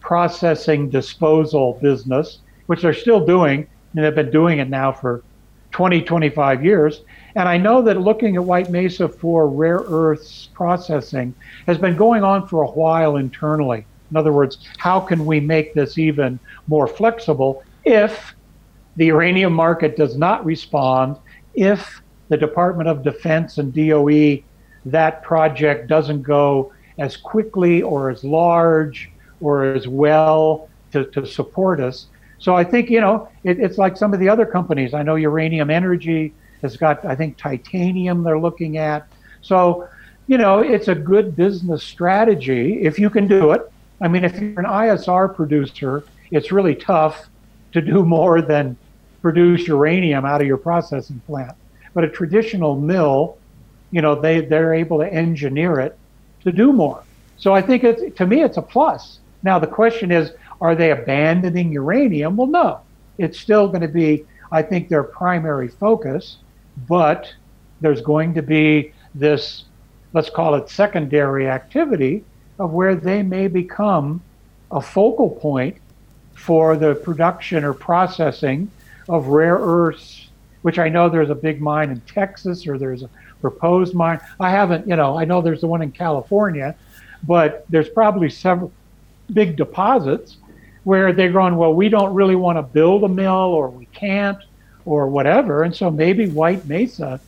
[0.00, 5.22] processing disposal business, which they're still doing, and they've been doing it now for
[5.72, 7.02] 20, 25 years.
[7.34, 11.34] And I know that looking at White Mesa for rare earths processing
[11.66, 13.84] has been going on for a while internally.
[14.10, 18.34] In other words, how can we make this even more flexible if
[18.96, 21.16] the uranium market does not respond
[21.56, 24.42] if the Department of Defense and DOE,
[24.84, 31.80] that project doesn't go as quickly or as large or as well to, to support
[31.80, 32.06] us.
[32.38, 34.94] So I think, you know, it, it's like some of the other companies.
[34.94, 36.32] I know Uranium Energy
[36.62, 39.06] has got, I think, titanium they're looking at.
[39.42, 39.88] So,
[40.26, 43.70] you know, it's a good business strategy if you can do it.
[44.00, 47.28] I mean, if you're an ISR producer, it's really tough
[47.72, 48.76] to do more than
[49.26, 51.50] produce uranium out of your processing plant.
[51.94, 53.36] But a traditional mill,
[53.90, 55.98] you know, they, they're able to engineer it
[56.44, 57.02] to do more.
[57.36, 59.18] So I think it's, to me, it's a plus.
[59.42, 62.36] Now, the question is, are they abandoning uranium?
[62.36, 62.82] Well, no.
[63.18, 66.36] It's still going to be, I think, their primary focus,
[66.86, 67.34] but
[67.80, 69.64] there's going to be this,
[70.12, 72.24] let's call it secondary activity
[72.60, 74.22] of where they may become
[74.70, 75.78] a focal point
[76.34, 78.70] for the production or processing
[79.08, 80.28] of rare earths,
[80.62, 84.20] which I know there's a big mine in Texas or there's a proposed mine.
[84.40, 86.74] I haven't, you know, I know there's the one in California,
[87.22, 88.72] but there's probably several
[89.32, 90.36] big deposits
[90.84, 94.38] where they're going, well, we don't really want to build a mill or we can't
[94.84, 95.64] or whatever.
[95.64, 97.20] And so maybe White Mesa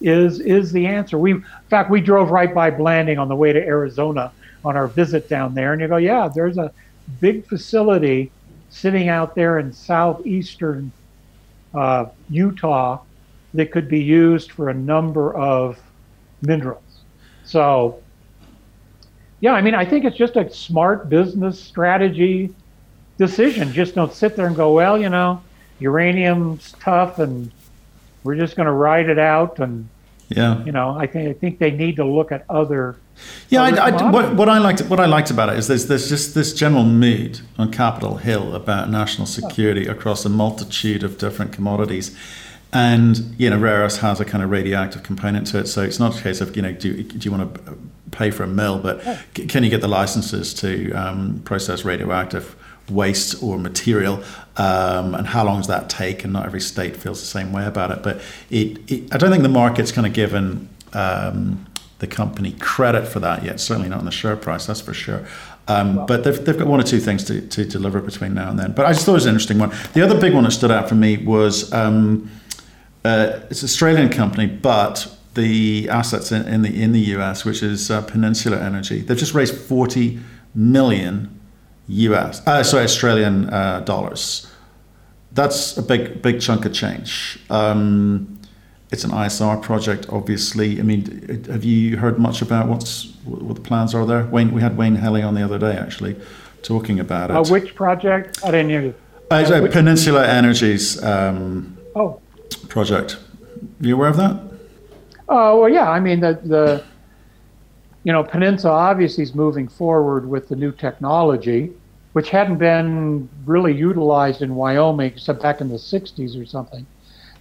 [0.00, 1.18] is is the answer.
[1.18, 4.32] We in fact we drove right by Blanding on the way to Arizona
[4.64, 6.72] on our visit down there and you go, yeah, there's a
[7.20, 8.30] big facility
[8.68, 10.92] sitting out there in southeastern
[11.76, 13.00] uh, Utah
[13.54, 15.78] that could be used for a number of
[16.42, 16.82] minerals.
[17.44, 18.02] So,
[19.40, 22.54] yeah, I mean, I think it's just a smart business strategy
[23.18, 23.72] decision.
[23.72, 25.42] Just don't sit there and go, well, you know,
[25.78, 27.50] uranium's tough and
[28.24, 29.88] we're just going to ride it out and
[30.28, 32.96] yeah you know i think i think they need to look at other
[33.48, 36.08] yeah I, I, what, what i liked what i liked about it is there's there's
[36.08, 41.52] just this general mood on capitol hill about national security across a multitude of different
[41.52, 42.16] commodities
[42.72, 45.98] and you know rare earths has a kind of radioactive component to it so it's
[45.98, 47.78] not a case of you know do, do you want to
[48.10, 49.02] pay for a mill but
[49.34, 52.56] can you get the licenses to um, process radioactive
[52.90, 54.22] waste or material,
[54.56, 56.24] um, and how long does that take?
[56.24, 58.02] And not every state feels the same way about it.
[58.02, 61.66] But it, it I don't think the market's kind of given um,
[61.98, 63.60] the company credit for that yet.
[63.60, 65.26] Certainly not in the share price, that's for sure.
[65.68, 68.58] Um, but they've, they've got one or two things to, to deliver between now and
[68.58, 68.72] then.
[68.72, 69.72] But I just thought it was an interesting one.
[69.94, 72.30] The other big one that stood out for me was um,
[73.04, 77.62] uh, it's an Australian company, but the assets in, in the in the US, which
[77.62, 79.00] is uh, Peninsula Energy.
[79.00, 80.18] They've just raised forty
[80.54, 81.38] million
[81.88, 84.50] US, uh, sorry, Australian uh, dollars.
[85.32, 87.38] That's a big, big chunk of change.
[87.50, 88.35] Um,
[88.90, 90.78] it's an ISR project, obviously.
[90.78, 94.26] I mean, have you heard much about what's what the plans are there?
[94.26, 96.16] Wayne, we had Wayne Heili on the other day, actually,
[96.62, 97.36] talking about it.
[97.36, 98.38] Uh, which project?
[98.44, 98.94] I didn't hear you.
[99.30, 102.20] Uh, uh, Peninsula Energies um, oh.
[102.68, 103.18] project.
[103.82, 104.36] Are you aware of that?
[105.28, 105.90] Uh, well, yeah.
[105.90, 106.84] I mean, the the
[108.04, 111.72] you know Peninsula obviously is moving forward with the new technology,
[112.12, 116.86] which hadn't been really utilized in Wyoming except back in the '60s or something.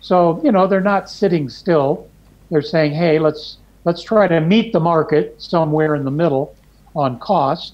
[0.06, 2.08] So you know they're not sitting still.
[2.52, 6.56] They're saying, hey, let's let's try to meet the market somewhere in the middle
[6.96, 7.74] on cost.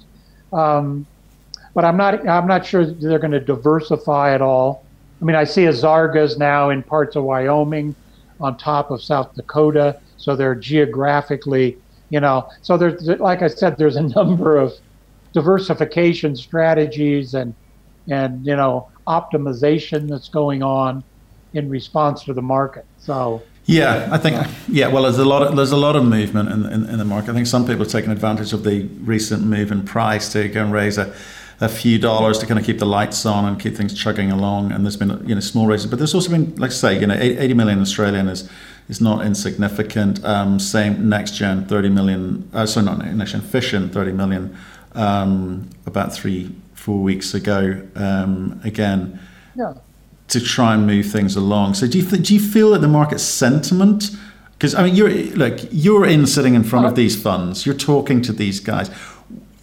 [0.54, 1.06] Um,
[1.74, 4.86] but I'm not I'm not sure they're going to diversify at all.
[5.22, 7.94] I mean, I see Azarga's now in parts of Wyoming,
[8.40, 11.78] on top of South Dakota, so they're geographically,
[12.12, 12.48] you know.
[12.62, 14.72] So there's, like I said, there's a number of
[15.34, 17.54] diversification strategies and
[18.10, 21.04] and you know optimization that's going on
[21.54, 22.86] in response to the market.
[22.98, 24.88] So yeah, I think yeah.
[24.88, 27.32] Well, there's a lot of there's a lot of movement in, in, in the market.
[27.32, 30.64] I think some people have taken advantage of the recent move in price to go
[30.64, 31.14] and raise a
[31.62, 34.72] a few dollars to kind of keep the lights on and keep things chugging along.
[34.72, 37.06] And there's been you know small raises, but there's also been, like I say, you
[37.06, 38.50] know, 80 million Australian is
[38.90, 40.26] is not insignificant.
[40.26, 42.50] Um, same gen, 30 million.
[42.52, 44.58] Uh, sorry, not NexGen, Fission, 30 million.
[44.94, 47.88] Um, about three four weeks ago.
[47.96, 49.20] Um, again.
[49.56, 49.76] Yeah.
[50.32, 51.74] To try and move things along.
[51.76, 54.12] So do you do you feel that the market sentiment?
[54.54, 56.98] Because I mean, you're like you're in sitting in front of uh-huh.
[56.98, 57.66] these funds.
[57.66, 58.90] You're talking to these guys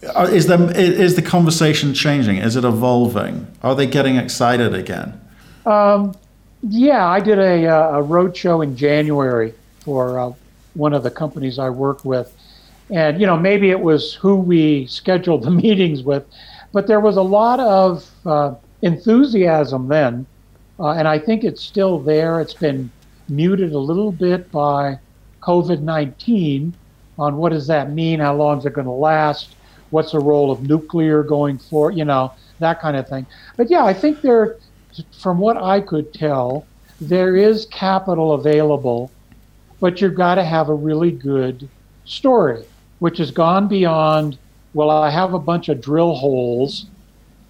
[0.03, 2.37] uh, is the is the conversation changing?
[2.37, 3.47] Is it evolving?
[3.61, 5.19] Are they getting excited again?
[5.65, 6.15] Um,
[6.63, 10.33] yeah, I did a, uh, a road show in January for uh,
[10.73, 12.33] one of the companies I work with,
[12.89, 16.25] and you know maybe it was who we scheduled the meetings with,
[16.71, 20.25] but there was a lot of uh, enthusiasm then,
[20.79, 22.39] uh, and I think it's still there.
[22.41, 22.91] It's been
[23.27, 24.99] muted a little bit by
[25.41, 26.73] COVID nineteen
[27.17, 28.19] on what does that mean?
[28.19, 29.55] How long is it going to last?
[29.89, 33.25] what's the role of nuclear going for, you know, that kind of thing.
[33.57, 34.57] But yeah, I think there,
[35.19, 36.65] from what I could tell,
[37.01, 39.11] there is capital available,
[39.79, 41.69] but you've got to have a really good
[42.05, 42.63] story,
[42.99, 44.37] which has gone beyond,
[44.73, 46.85] well, I have a bunch of drill holes,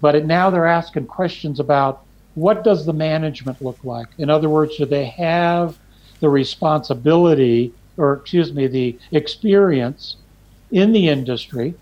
[0.00, 2.04] but it, now they're asking questions about
[2.34, 4.08] what does the management look like?
[4.18, 5.78] In other words, do they have
[6.20, 10.16] the responsibility, or excuse me, the experience
[10.70, 11.74] in the industry?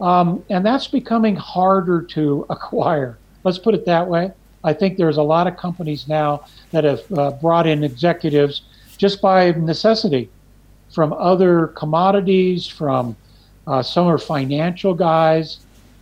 [0.00, 3.18] Um, and that's becoming harder to acquire.
[3.44, 4.32] Let's put it that way.
[4.64, 8.62] I think there's a lot of companies now that have uh, brought in executives
[8.96, 10.30] just by necessity
[10.92, 13.16] from other commodities, from
[13.66, 15.58] uh, some are financial guys,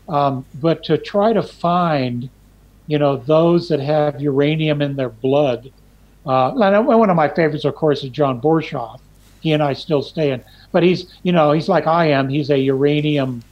[0.09, 2.29] um, but to try to find,
[2.91, 5.71] you know, those that have uranium in their blood.
[6.27, 8.99] Uh, one of my favorites, of course, is John Borshoff.
[9.43, 12.29] He and I still stay in, but he's, you know, he's like I am.
[12.29, 13.45] He's a uranium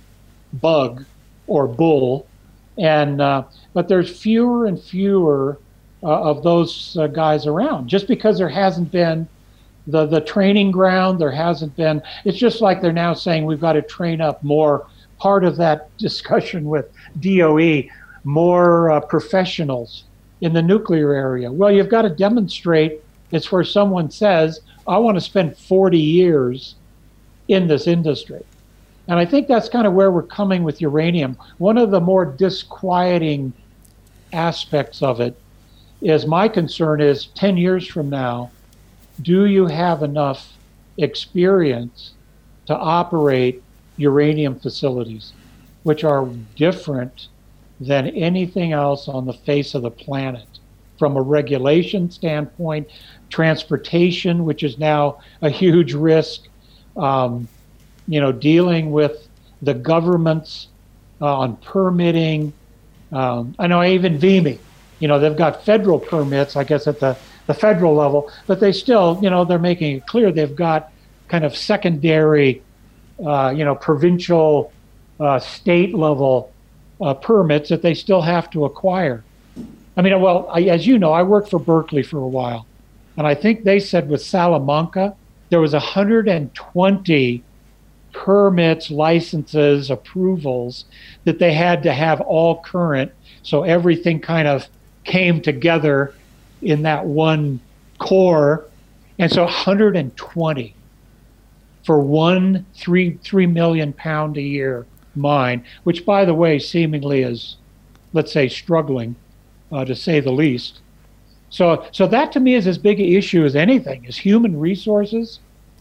[0.55, 1.05] bug
[1.47, 2.27] or bull,
[2.79, 5.61] and uh, but there's fewer and fewer
[6.03, 9.29] uh, of those uh, guys around just because there hasn't been
[9.87, 11.21] the the training ground.
[11.21, 12.03] There hasn't been.
[12.25, 14.89] It's just like they're now saying we've got to train up more.
[15.19, 17.85] Part of that discussion with DOE,
[18.25, 20.05] more uh, professionals
[20.41, 21.51] in the nuclear area.
[21.51, 23.03] Well, you've got to demonstrate.
[23.31, 26.77] It's where someone says, "I want to spend 40 years
[27.49, 28.45] in this industry."
[29.09, 31.37] And I think that's kind of where we're coming with uranium.
[31.57, 33.55] One of the more disquieting
[34.33, 35.35] aspects of it
[36.03, 38.51] is my concern is 10 years from now,
[39.23, 40.53] do you have enough
[40.99, 42.13] experience
[42.67, 43.63] to operate
[43.97, 45.33] uranium facilities,
[45.83, 47.29] which are different
[47.81, 50.47] than anything else on the face of the planet?
[50.99, 52.89] From a regulation standpoint,
[53.31, 56.49] transportation, which is now a huge risk,
[56.97, 57.47] um,
[58.09, 59.29] you know, dealing with
[59.63, 60.69] the governments
[61.21, 62.53] uh, on permitting.
[63.13, 64.59] Um, I know even Vimy,
[64.99, 67.17] you know, they've got federal permits, I guess, at the,
[67.47, 70.93] the federal level, but they still, you know, they're making it clear they've got
[71.29, 72.63] kind of secondary,
[73.25, 74.73] uh, you know, provincial,
[75.21, 76.53] uh, state level
[77.01, 79.25] uh, permits that they still have to acquire.
[79.97, 82.67] I mean, well, I, as you know, I worked for Berkeley for a while,
[83.17, 85.17] and I think they said with Salamanca,
[85.51, 87.43] there was 120
[88.13, 90.85] permits, licenses, approvals
[91.25, 93.13] that they had to have all current.
[93.43, 94.67] So everything kind of
[95.05, 96.15] came together
[96.63, 97.61] in that one
[97.99, 98.67] core.
[99.19, 100.75] And so 120
[101.85, 104.87] for one three three million pound a year
[105.19, 107.57] mine, which by the way seemingly is,
[108.13, 109.17] let's say, struggling,
[109.71, 110.81] uh, to say the least.
[111.51, 115.41] So so that to me is as big an issue as anything is human resources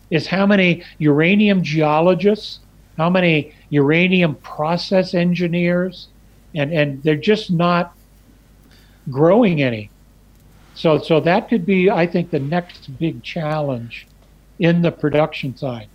[0.09, 2.59] is how many uranium geologists,
[2.97, 6.07] how many uranium process engineers,
[6.55, 7.95] and, and they're just not
[9.09, 9.89] growing any.
[10.73, 14.07] So, so that could be, I think, the next big challenge
[14.59, 15.89] in the production side.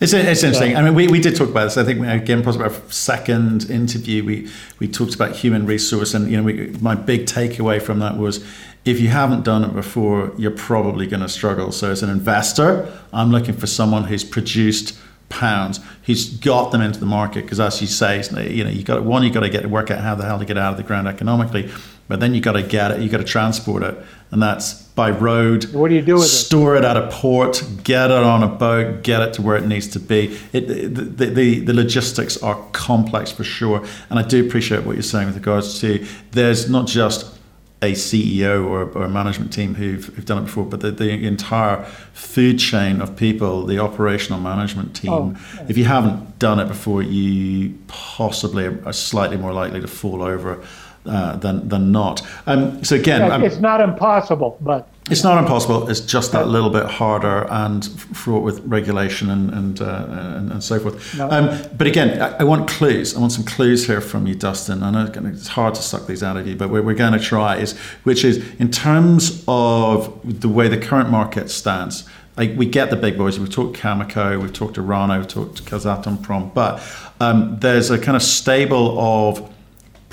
[0.00, 0.76] It's, it's interesting.
[0.76, 1.76] I mean, we, we did talk about this.
[1.76, 6.30] I think uh, again, possibly our second interview, we we talked about human resource, and
[6.30, 8.42] you know, we, my big takeaway from that was
[8.86, 11.70] if you haven't done it before, you're probably going to struggle.
[11.70, 14.98] So, as an investor, I'm looking for someone who's produced
[15.28, 17.42] pounds, who's got them into the market.
[17.42, 19.90] Because as you say, you know, you got one, you got to get to work
[19.90, 21.70] out how the hell to get out of the ground economically,
[22.10, 23.96] but then you got to get it, you got to transport it,
[24.32, 25.72] and that's by road.
[25.72, 26.80] What do you do with store it?
[26.80, 29.64] Store it at a port, get it on a boat, get it to where it
[29.64, 30.36] needs to be.
[30.52, 35.04] It, the, the, the logistics are complex for sure, and I do appreciate what you're
[35.04, 37.38] saying with regards to there's not just
[37.80, 41.10] a CEO or, or a management team who've, who've done it before, but the, the,
[41.26, 45.12] entire food chain of people, the operational management team.
[45.12, 45.36] Oh.
[45.68, 50.62] If you haven't done it before, you possibly are slightly more likely to fall over
[51.06, 52.22] uh, than than not.
[52.46, 55.88] Um, so again, yeah, it's not impossible, but it's not impossible.
[55.88, 57.84] It's just that little bit harder and
[58.14, 61.16] fraught with regulation and and uh, and, and, so forth.
[61.16, 61.30] No.
[61.30, 63.16] Um, but again, I, I, want clues.
[63.16, 64.82] I want some clues here from you, Dustin.
[64.82, 67.18] I know it's hard to suck these out of you, but we're, we're going to
[67.18, 67.56] try.
[67.56, 72.08] Is which is in terms of the way the current market stands.
[72.36, 73.40] Like we get the big boys.
[73.40, 76.80] We've talked Cameco, we've talked Orano, we've talked Kazatomprom, but
[77.20, 79.49] um, there's a kind of stable of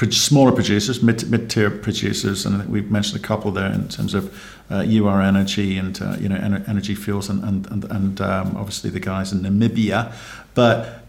[0.05, 4.13] smaller producers, mid, mid-tier producers, and I think we've mentioned a couple there in terms
[4.13, 4.33] of
[4.69, 6.35] uh, UR Energy and uh, you know
[6.67, 10.13] Energy Fuels and and and, and um, obviously the guys in Namibia.
[10.53, 11.03] But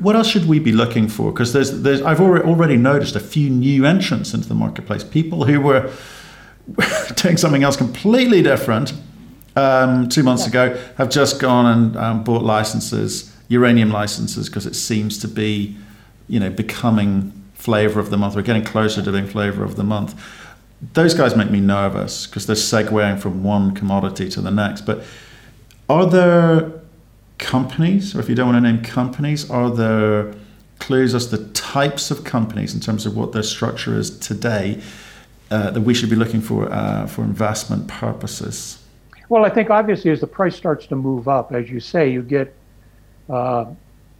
[0.00, 1.32] what else should we be looking for?
[1.32, 5.04] Because there's there's I've already already noticed a few new entrants into the marketplace.
[5.04, 5.92] People who were
[7.16, 8.94] doing something else completely different
[9.56, 10.64] um, two months yeah.
[10.64, 15.76] ago have just gone and um, bought licenses, uranium licenses, because it seems to be
[16.28, 18.36] you know becoming flavor of the month.
[18.36, 20.14] We're getting closer to being flavor of the month.
[20.94, 24.82] Those guys make me nervous because they're segueing from one commodity to the next.
[24.82, 25.02] But
[25.88, 26.72] are there
[27.38, 30.34] companies, or if you don't want to name companies, are there
[30.78, 34.80] clues as to types of companies in terms of what their structure is today
[35.50, 38.78] uh, that we should be looking for uh, for investment purposes?
[39.28, 42.22] Well, I think obviously as the price starts to move up, as you say, you
[42.22, 42.54] get
[43.28, 43.66] uh,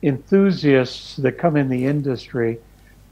[0.03, 2.59] enthusiasts that come in the industry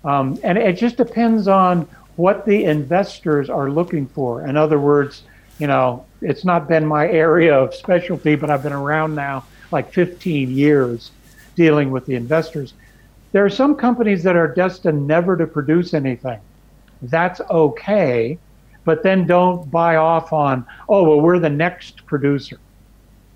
[0.07, 4.46] um, and it just depends on what the investors are looking for.
[4.46, 5.24] In other words,
[5.59, 9.92] you know, it's not been my area of specialty, but I've been around now like
[9.92, 11.11] 15 years
[11.57, 12.74] dealing with the investors.
[13.32, 16.40] There are some companies that are destined never to produce anything.
[17.02, 18.38] That's okay,
[18.84, 22.59] but then don't buy off on, oh, well, we're the next producer.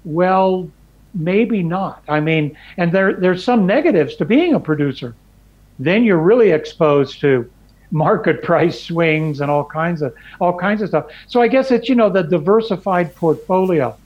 [0.05, 0.71] Well,
[1.13, 2.03] maybe not.
[2.09, 5.15] I mean, and there there's some negatives to being a producer
[5.81, 7.51] then you're really exposed to
[7.91, 11.07] market price swings and all kinds of all kinds of stuff.
[11.27, 13.97] So I guess it's you know the diversified portfolio.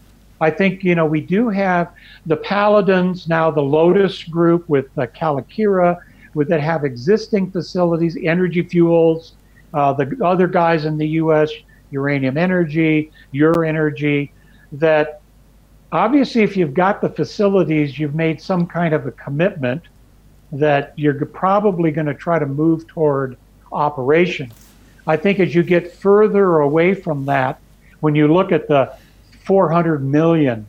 [0.41, 1.93] I think you know we do have
[2.27, 6.01] the Paladins now, the Lotus Group with uh, Kayelekera,
[6.35, 9.35] with that have existing facilities, Energy Fuels,
[9.75, 11.51] uh, the other guys in the U.S.,
[11.91, 14.33] Uranium Energy, Ur Energy,
[14.73, 15.21] that
[15.93, 19.83] obviously if you've got the facilities, you've made some kind of a commitment
[20.59, 23.37] that you're probably going to try to move toward
[23.73, 24.53] operation.
[25.07, 27.61] I think as you get further away from that,
[28.01, 28.95] when you look at the
[29.45, 30.67] 400 million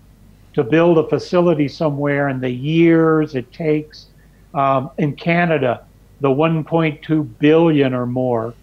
[0.54, 4.08] to build a facility somewhere and the years it takes,
[4.54, 5.86] um, in Canada,
[6.22, 8.54] the 1.2 billion or more,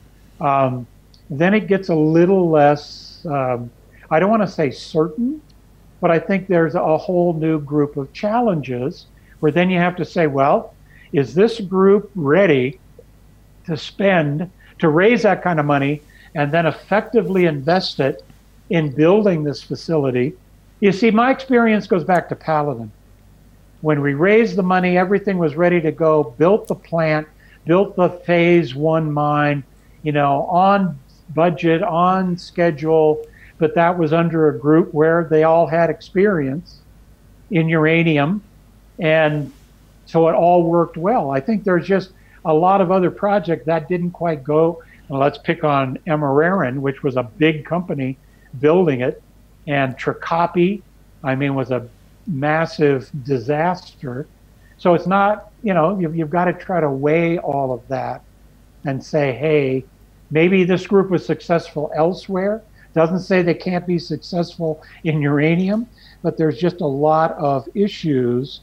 [0.40, 0.86] um,
[1.30, 3.70] then it gets a little less, um,
[4.10, 5.40] I don't want to say certain,
[6.00, 9.06] but I think there's a whole new group of challenges
[9.40, 10.74] where then you have to say, well,
[11.12, 12.78] is this group ready
[13.66, 16.02] to spend, to raise that kind of money,
[16.34, 18.24] and then effectively invest it
[18.70, 20.34] in building this facility?
[20.80, 22.90] You see, my experience goes back to Paladin.
[23.82, 27.28] When we raised the money, everything was ready to go, built the plant,
[27.66, 29.64] built the phase one mine,
[30.02, 30.98] you know, on
[31.34, 33.24] budget, on schedule,
[33.58, 36.80] but that was under a group where they all had experience
[37.50, 38.42] in uranium
[38.98, 39.52] and
[40.12, 41.30] so it all worked well.
[41.30, 42.10] I think there's just
[42.44, 44.82] a lot of other projects that didn't quite go.
[45.08, 48.18] let's pick on Ameren, which was a big company
[48.60, 49.22] building it,
[49.66, 50.82] and Trekkopje,
[51.24, 51.88] I mean, was a
[52.26, 54.26] massive disaster.
[54.76, 58.22] So it's not, you know, you've, you've got to try to weigh all of that
[58.84, 59.82] and say, hey,
[60.30, 62.62] maybe this group was successful elsewhere.
[62.92, 65.88] Doesn't say they can't be successful in uranium,
[66.22, 68.60] but there's just a lot of issues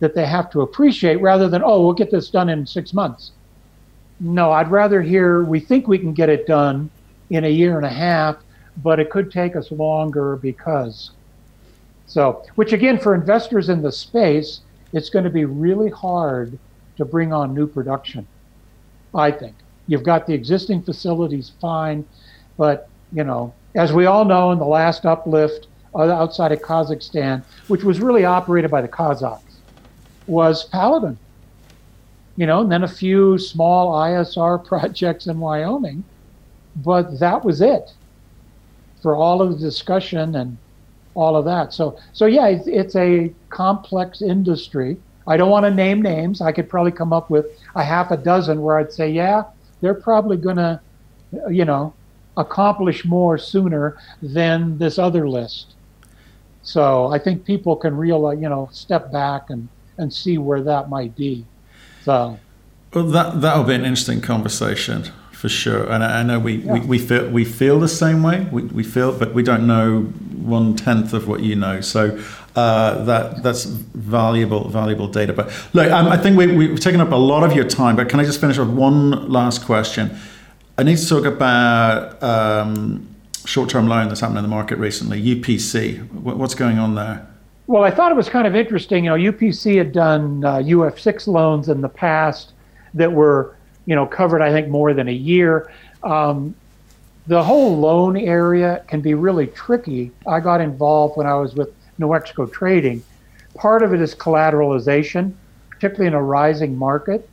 [0.00, 3.32] that they have to appreciate rather than, oh, we'll get this done in six months.
[4.20, 6.90] No, I'd rather hear we think we can get it done
[7.30, 8.36] in a year and a half,
[8.82, 11.10] but it could take us longer because.
[12.06, 14.60] So, which again, for investors in the space,
[14.92, 16.58] it's going to be really hard
[16.96, 18.26] to bring on new production.
[19.14, 19.54] I think
[19.86, 22.04] you've got the existing facilities fine,
[22.56, 27.42] but you know, as we all know, in the last uplift uh, outside of Kazakhstan,
[27.68, 29.40] which was really operated by the Kazakhs,
[30.26, 31.18] was Paladin.
[32.36, 36.04] You know, and then a few small ISR projects in Wyoming,
[36.76, 37.94] but that was it
[39.02, 40.58] for all of the discussion and
[41.14, 41.72] all of that.
[41.72, 44.98] So, so yeah, it's, it's a complex industry.
[45.26, 46.40] I don't want to name names.
[46.40, 49.44] I could probably come up with a half a dozen where I'd say, yeah,
[49.80, 50.80] they're probably going to,
[51.50, 51.94] you know,
[52.36, 55.74] accomplish more sooner than this other list.
[56.62, 59.68] So I think people can realize, you know, step back and,
[59.98, 61.44] and see where that might be.
[62.04, 62.38] So.
[62.94, 65.90] Well, that that'll be an interesting conversation for sure.
[65.90, 66.72] And I, I know we, yeah.
[66.72, 68.48] we, we, feel we feel the same way.
[68.50, 71.80] We, we feel, but we don't know one tenth of what you know.
[71.82, 72.18] So
[72.56, 75.32] uh, that that's valuable valuable data.
[75.32, 77.96] But look, um, I think we, we've taken up a lot of your time.
[77.96, 80.16] But can I just finish with one last question?
[80.78, 83.06] I need to talk about um,
[83.44, 85.22] short-term loan that's happened in the market recently.
[85.22, 86.10] UPC.
[86.12, 87.26] What's going on there?
[87.66, 89.04] Well, I thought it was kind of interesting.
[89.04, 92.52] You know, UPC had done uh, UF6 loans in the past
[92.94, 93.56] that were
[93.86, 95.72] you know, covered, I think, more than a year.
[96.02, 96.54] Um,
[97.28, 100.10] the whole loan area can be really tricky.
[100.26, 103.02] I got involved when I was with Nuexco Trading.
[103.54, 105.32] Part of it is collateralization,
[105.70, 107.28] particularly in a rising market.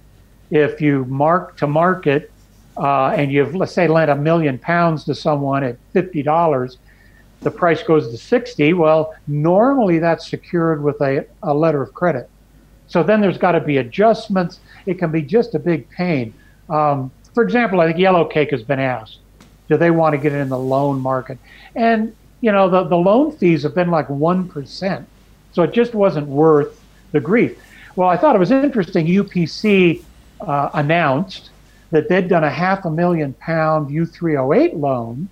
[0.52, 2.32] If you mark to market
[2.78, 6.78] uh, and you've, let's say, lent a million pounds to someone at $50,
[7.44, 8.74] the price goes to 60.
[8.74, 12.30] Well, normally that's secured with a, a letter of credit.
[12.88, 14.60] So then there's got to be adjustments.
[14.86, 16.34] It can be just a big pain.
[16.70, 19.20] Um, for example, I think Yellow Cake has been asked,
[19.68, 21.38] do they want to get in the loan market?
[21.76, 25.06] And, you know, the, the loan fees have been like 1%.
[25.54, 27.58] So it just wasn't worth the grief.
[27.96, 29.08] Well, I thought it was interesting.
[29.08, 30.04] UPC
[30.42, 31.50] uh, announced
[31.92, 35.30] that they'd done a half a million pound U3O8 loan,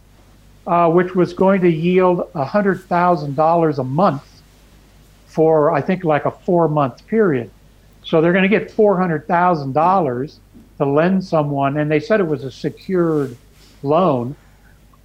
[0.67, 4.41] uh, which was going to yield $100,000 a month
[5.25, 7.49] for, I think, like a four month period.
[8.03, 10.39] So they're going to get $400,000
[10.77, 13.37] to lend someone, and they said it was a secured
[13.83, 14.35] loan.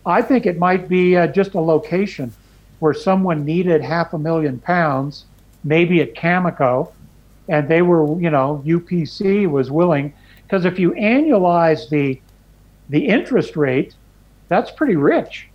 [0.05, 2.33] I think it might be uh, just a location
[2.79, 5.25] where someone needed half a million pounds,
[5.65, 6.93] maybe at Cameco,
[7.49, 12.21] and they were, you know, UPC was willing because if you annualize the
[12.89, 13.95] the interest rate,
[14.49, 15.49] that's pretty rich.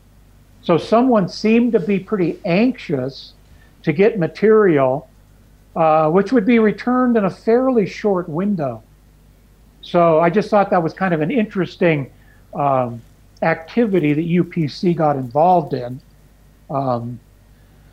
[0.61, 3.33] So someone seemed to be pretty anxious
[3.83, 5.09] to get material,
[5.75, 8.83] uh, which would be returned in a fairly short window.
[9.81, 12.11] So I just thought that was kind of an interesting
[12.53, 13.01] um,
[13.41, 15.99] activity that UPC got involved in.
[16.69, 17.19] Um,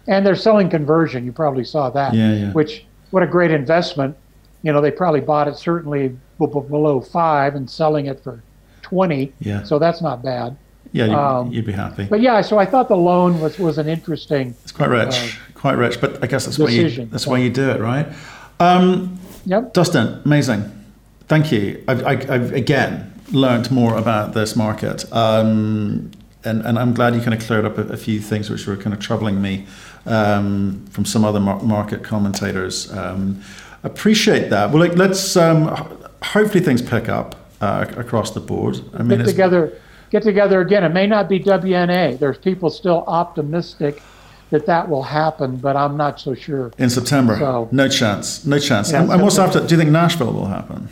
[0.07, 1.25] and they're selling conversion.
[1.25, 2.15] You probably saw that.
[2.15, 2.53] Yeah, yeah.
[2.53, 4.17] Which, what a great investment.
[4.63, 8.43] You know, they probably bought it certainly below five and selling it for
[8.83, 9.33] 20.
[9.41, 9.63] Yeah.
[9.63, 10.57] So that's not bad.
[10.93, 12.05] Yeah, you'd, um, you'd, be happy.
[12.05, 14.55] But yeah, so I thought the loan was, was an interesting.
[14.63, 16.01] It's quite rich, uh, quite rich.
[16.01, 17.03] But I guess that's decision.
[17.03, 18.07] why you that's why you do it, right?
[18.59, 19.75] Um, yep.
[19.75, 20.65] Dustin, amazing.
[21.27, 21.85] Thank you.
[21.87, 25.11] I've, I, have again learned more about this market.
[25.13, 26.11] Um,
[26.45, 28.77] and, and I'm glad you kind of cleared up a, a, few things which were
[28.77, 29.67] kind of troubling me
[30.07, 32.91] um, from some other mar- market commentators.
[32.93, 33.43] Um,
[33.83, 34.71] appreciate that.
[34.71, 35.67] Well, like, let's um,
[36.23, 38.81] hopefully things pick up uh, across the board.
[38.95, 39.79] I mean, get together,
[40.11, 40.85] get together again.
[40.85, 42.19] It may not be WNA.
[42.19, 44.03] There's people still optimistic
[44.51, 46.73] that that will happen, but I'm not so sure.
[46.79, 48.91] In September, so, no chance, no chance.
[48.91, 49.61] Yeah, and, and what's after?
[49.65, 50.89] Do you think Nashville will happen?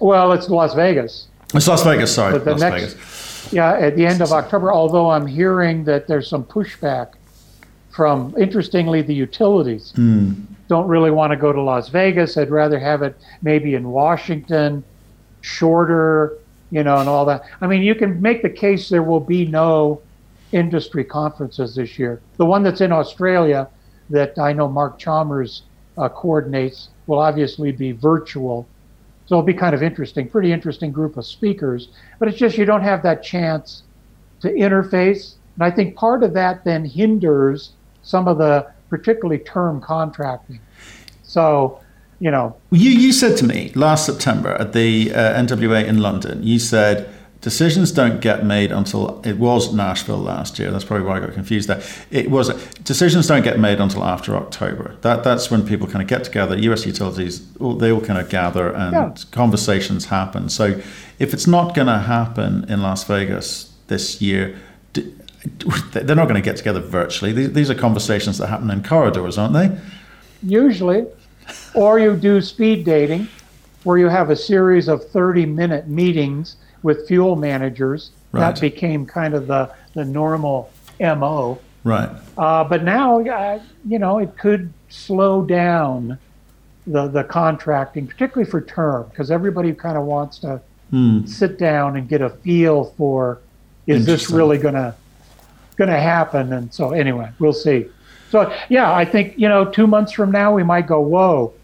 [0.00, 1.28] Well, it's Las Vegas.
[1.54, 2.32] It's Las Vegas, sorry.
[2.32, 3.52] But the Las next, Vegas.
[3.52, 7.12] Yeah, at the end of October, although I'm hearing that there's some pushback
[7.90, 9.92] from, interestingly, the utilities.
[9.96, 10.44] Mm.
[10.68, 12.36] Don't really want to go to Las Vegas.
[12.36, 14.84] I'd rather have it maybe in Washington,
[15.42, 16.38] shorter,
[16.70, 17.42] you know, and all that.
[17.60, 20.02] I mean, you can make the case there will be no
[20.52, 22.20] industry conferences this year.
[22.36, 23.68] The one that's in Australia
[24.10, 25.62] that I know Mark Chalmers
[25.98, 28.66] uh, coordinates will obviously be virtual
[29.26, 31.88] so it'll be kind of interesting, pretty interesting group of speakers.
[32.18, 33.82] But it's just you don't have that chance
[34.40, 35.34] to interface.
[35.56, 40.60] And I think part of that then hinders some of the particularly term contracting.
[41.24, 41.80] So,
[42.20, 42.56] you know.
[42.70, 47.08] You, you said to me last September at the uh, NWA in London, you said,
[47.40, 50.70] decisions don't get made until it was Nashville last year.
[50.70, 51.82] That's probably why I got confused there.
[52.10, 52.48] It was
[52.82, 54.96] decisions don't get made until after October.
[55.02, 56.56] That that's when people kind of get together.
[56.58, 56.86] U.S.
[56.86, 59.14] utilities they all kind of gather and yeah.
[59.30, 60.48] conversations happen.
[60.48, 60.80] So
[61.18, 64.58] if it's not going to happen in Las Vegas this year,
[65.92, 67.32] they're not going to get together virtually.
[67.46, 69.78] These are conversations that happen in corridors, aren't they?
[70.42, 71.06] Usually.
[71.74, 73.28] Or you do speed dating,
[73.84, 78.10] where you have a series of 30 minute meetings with fuel managers.
[78.32, 78.40] Right.
[78.40, 80.70] That became kind of the, the normal
[81.00, 81.60] MO.
[81.84, 82.10] Right.
[82.36, 86.18] Uh, but now, uh, you know, it could slow down
[86.86, 90.60] the, the contracting, particularly for term, because everybody kind of wants to
[90.92, 91.28] mm.
[91.28, 93.40] sit down and get a feel for
[93.86, 94.94] is this really going to
[95.76, 96.52] going to happen?
[96.52, 97.86] And so anyway, we'll see.
[98.36, 101.54] So yeah, I think you know, two months from now we might go, whoa,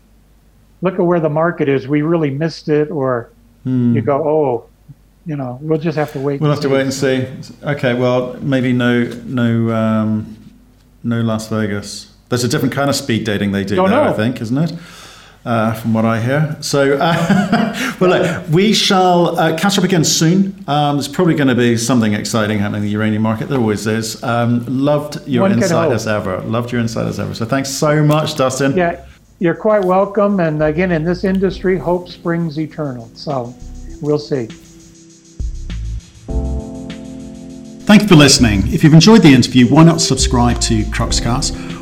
[0.81, 1.87] look at where the market is.
[1.87, 3.31] We really missed it, or
[3.67, 3.95] mm.
[3.95, 4.71] you go, oh,
[5.27, 6.41] you know, we'll just have to wait.
[6.41, 7.29] We'll have to wait and see.
[7.63, 10.37] Okay, well, maybe no, no, um,
[11.03, 12.15] no Las Vegas.
[12.31, 13.87] There's a different kind of speed dating they do there.
[13.87, 14.73] I think, isn't it?
[15.45, 16.57] Uh, from what I hear.
[16.61, 20.65] So, uh, well, look, we shall uh, catch up again soon.
[20.69, 23.49] Um, there's probably going to be something exciting happening in the uranium market.
[23.49, 24.23] There always is.
[24.23, 26.41] Um, loved your One insight as ever.
[26.43, 27.35] Loved your insight as ever.
[27.35, 28.77] So, thanks so much, Dustin.
[28.77, 29.05] Yeah,
[29.41, 30.39] you're quite welcome.
[30.39, 33.11] And again, in this industry, hope springs eternal.
[33.15, 33.53] So,
[34.01, 34.47] we'll see.
[37.85, 38.73] Thank you for listening.
[38.73, 41.82] If you've enjoyed the interview, why not subscribe to Cruxcast?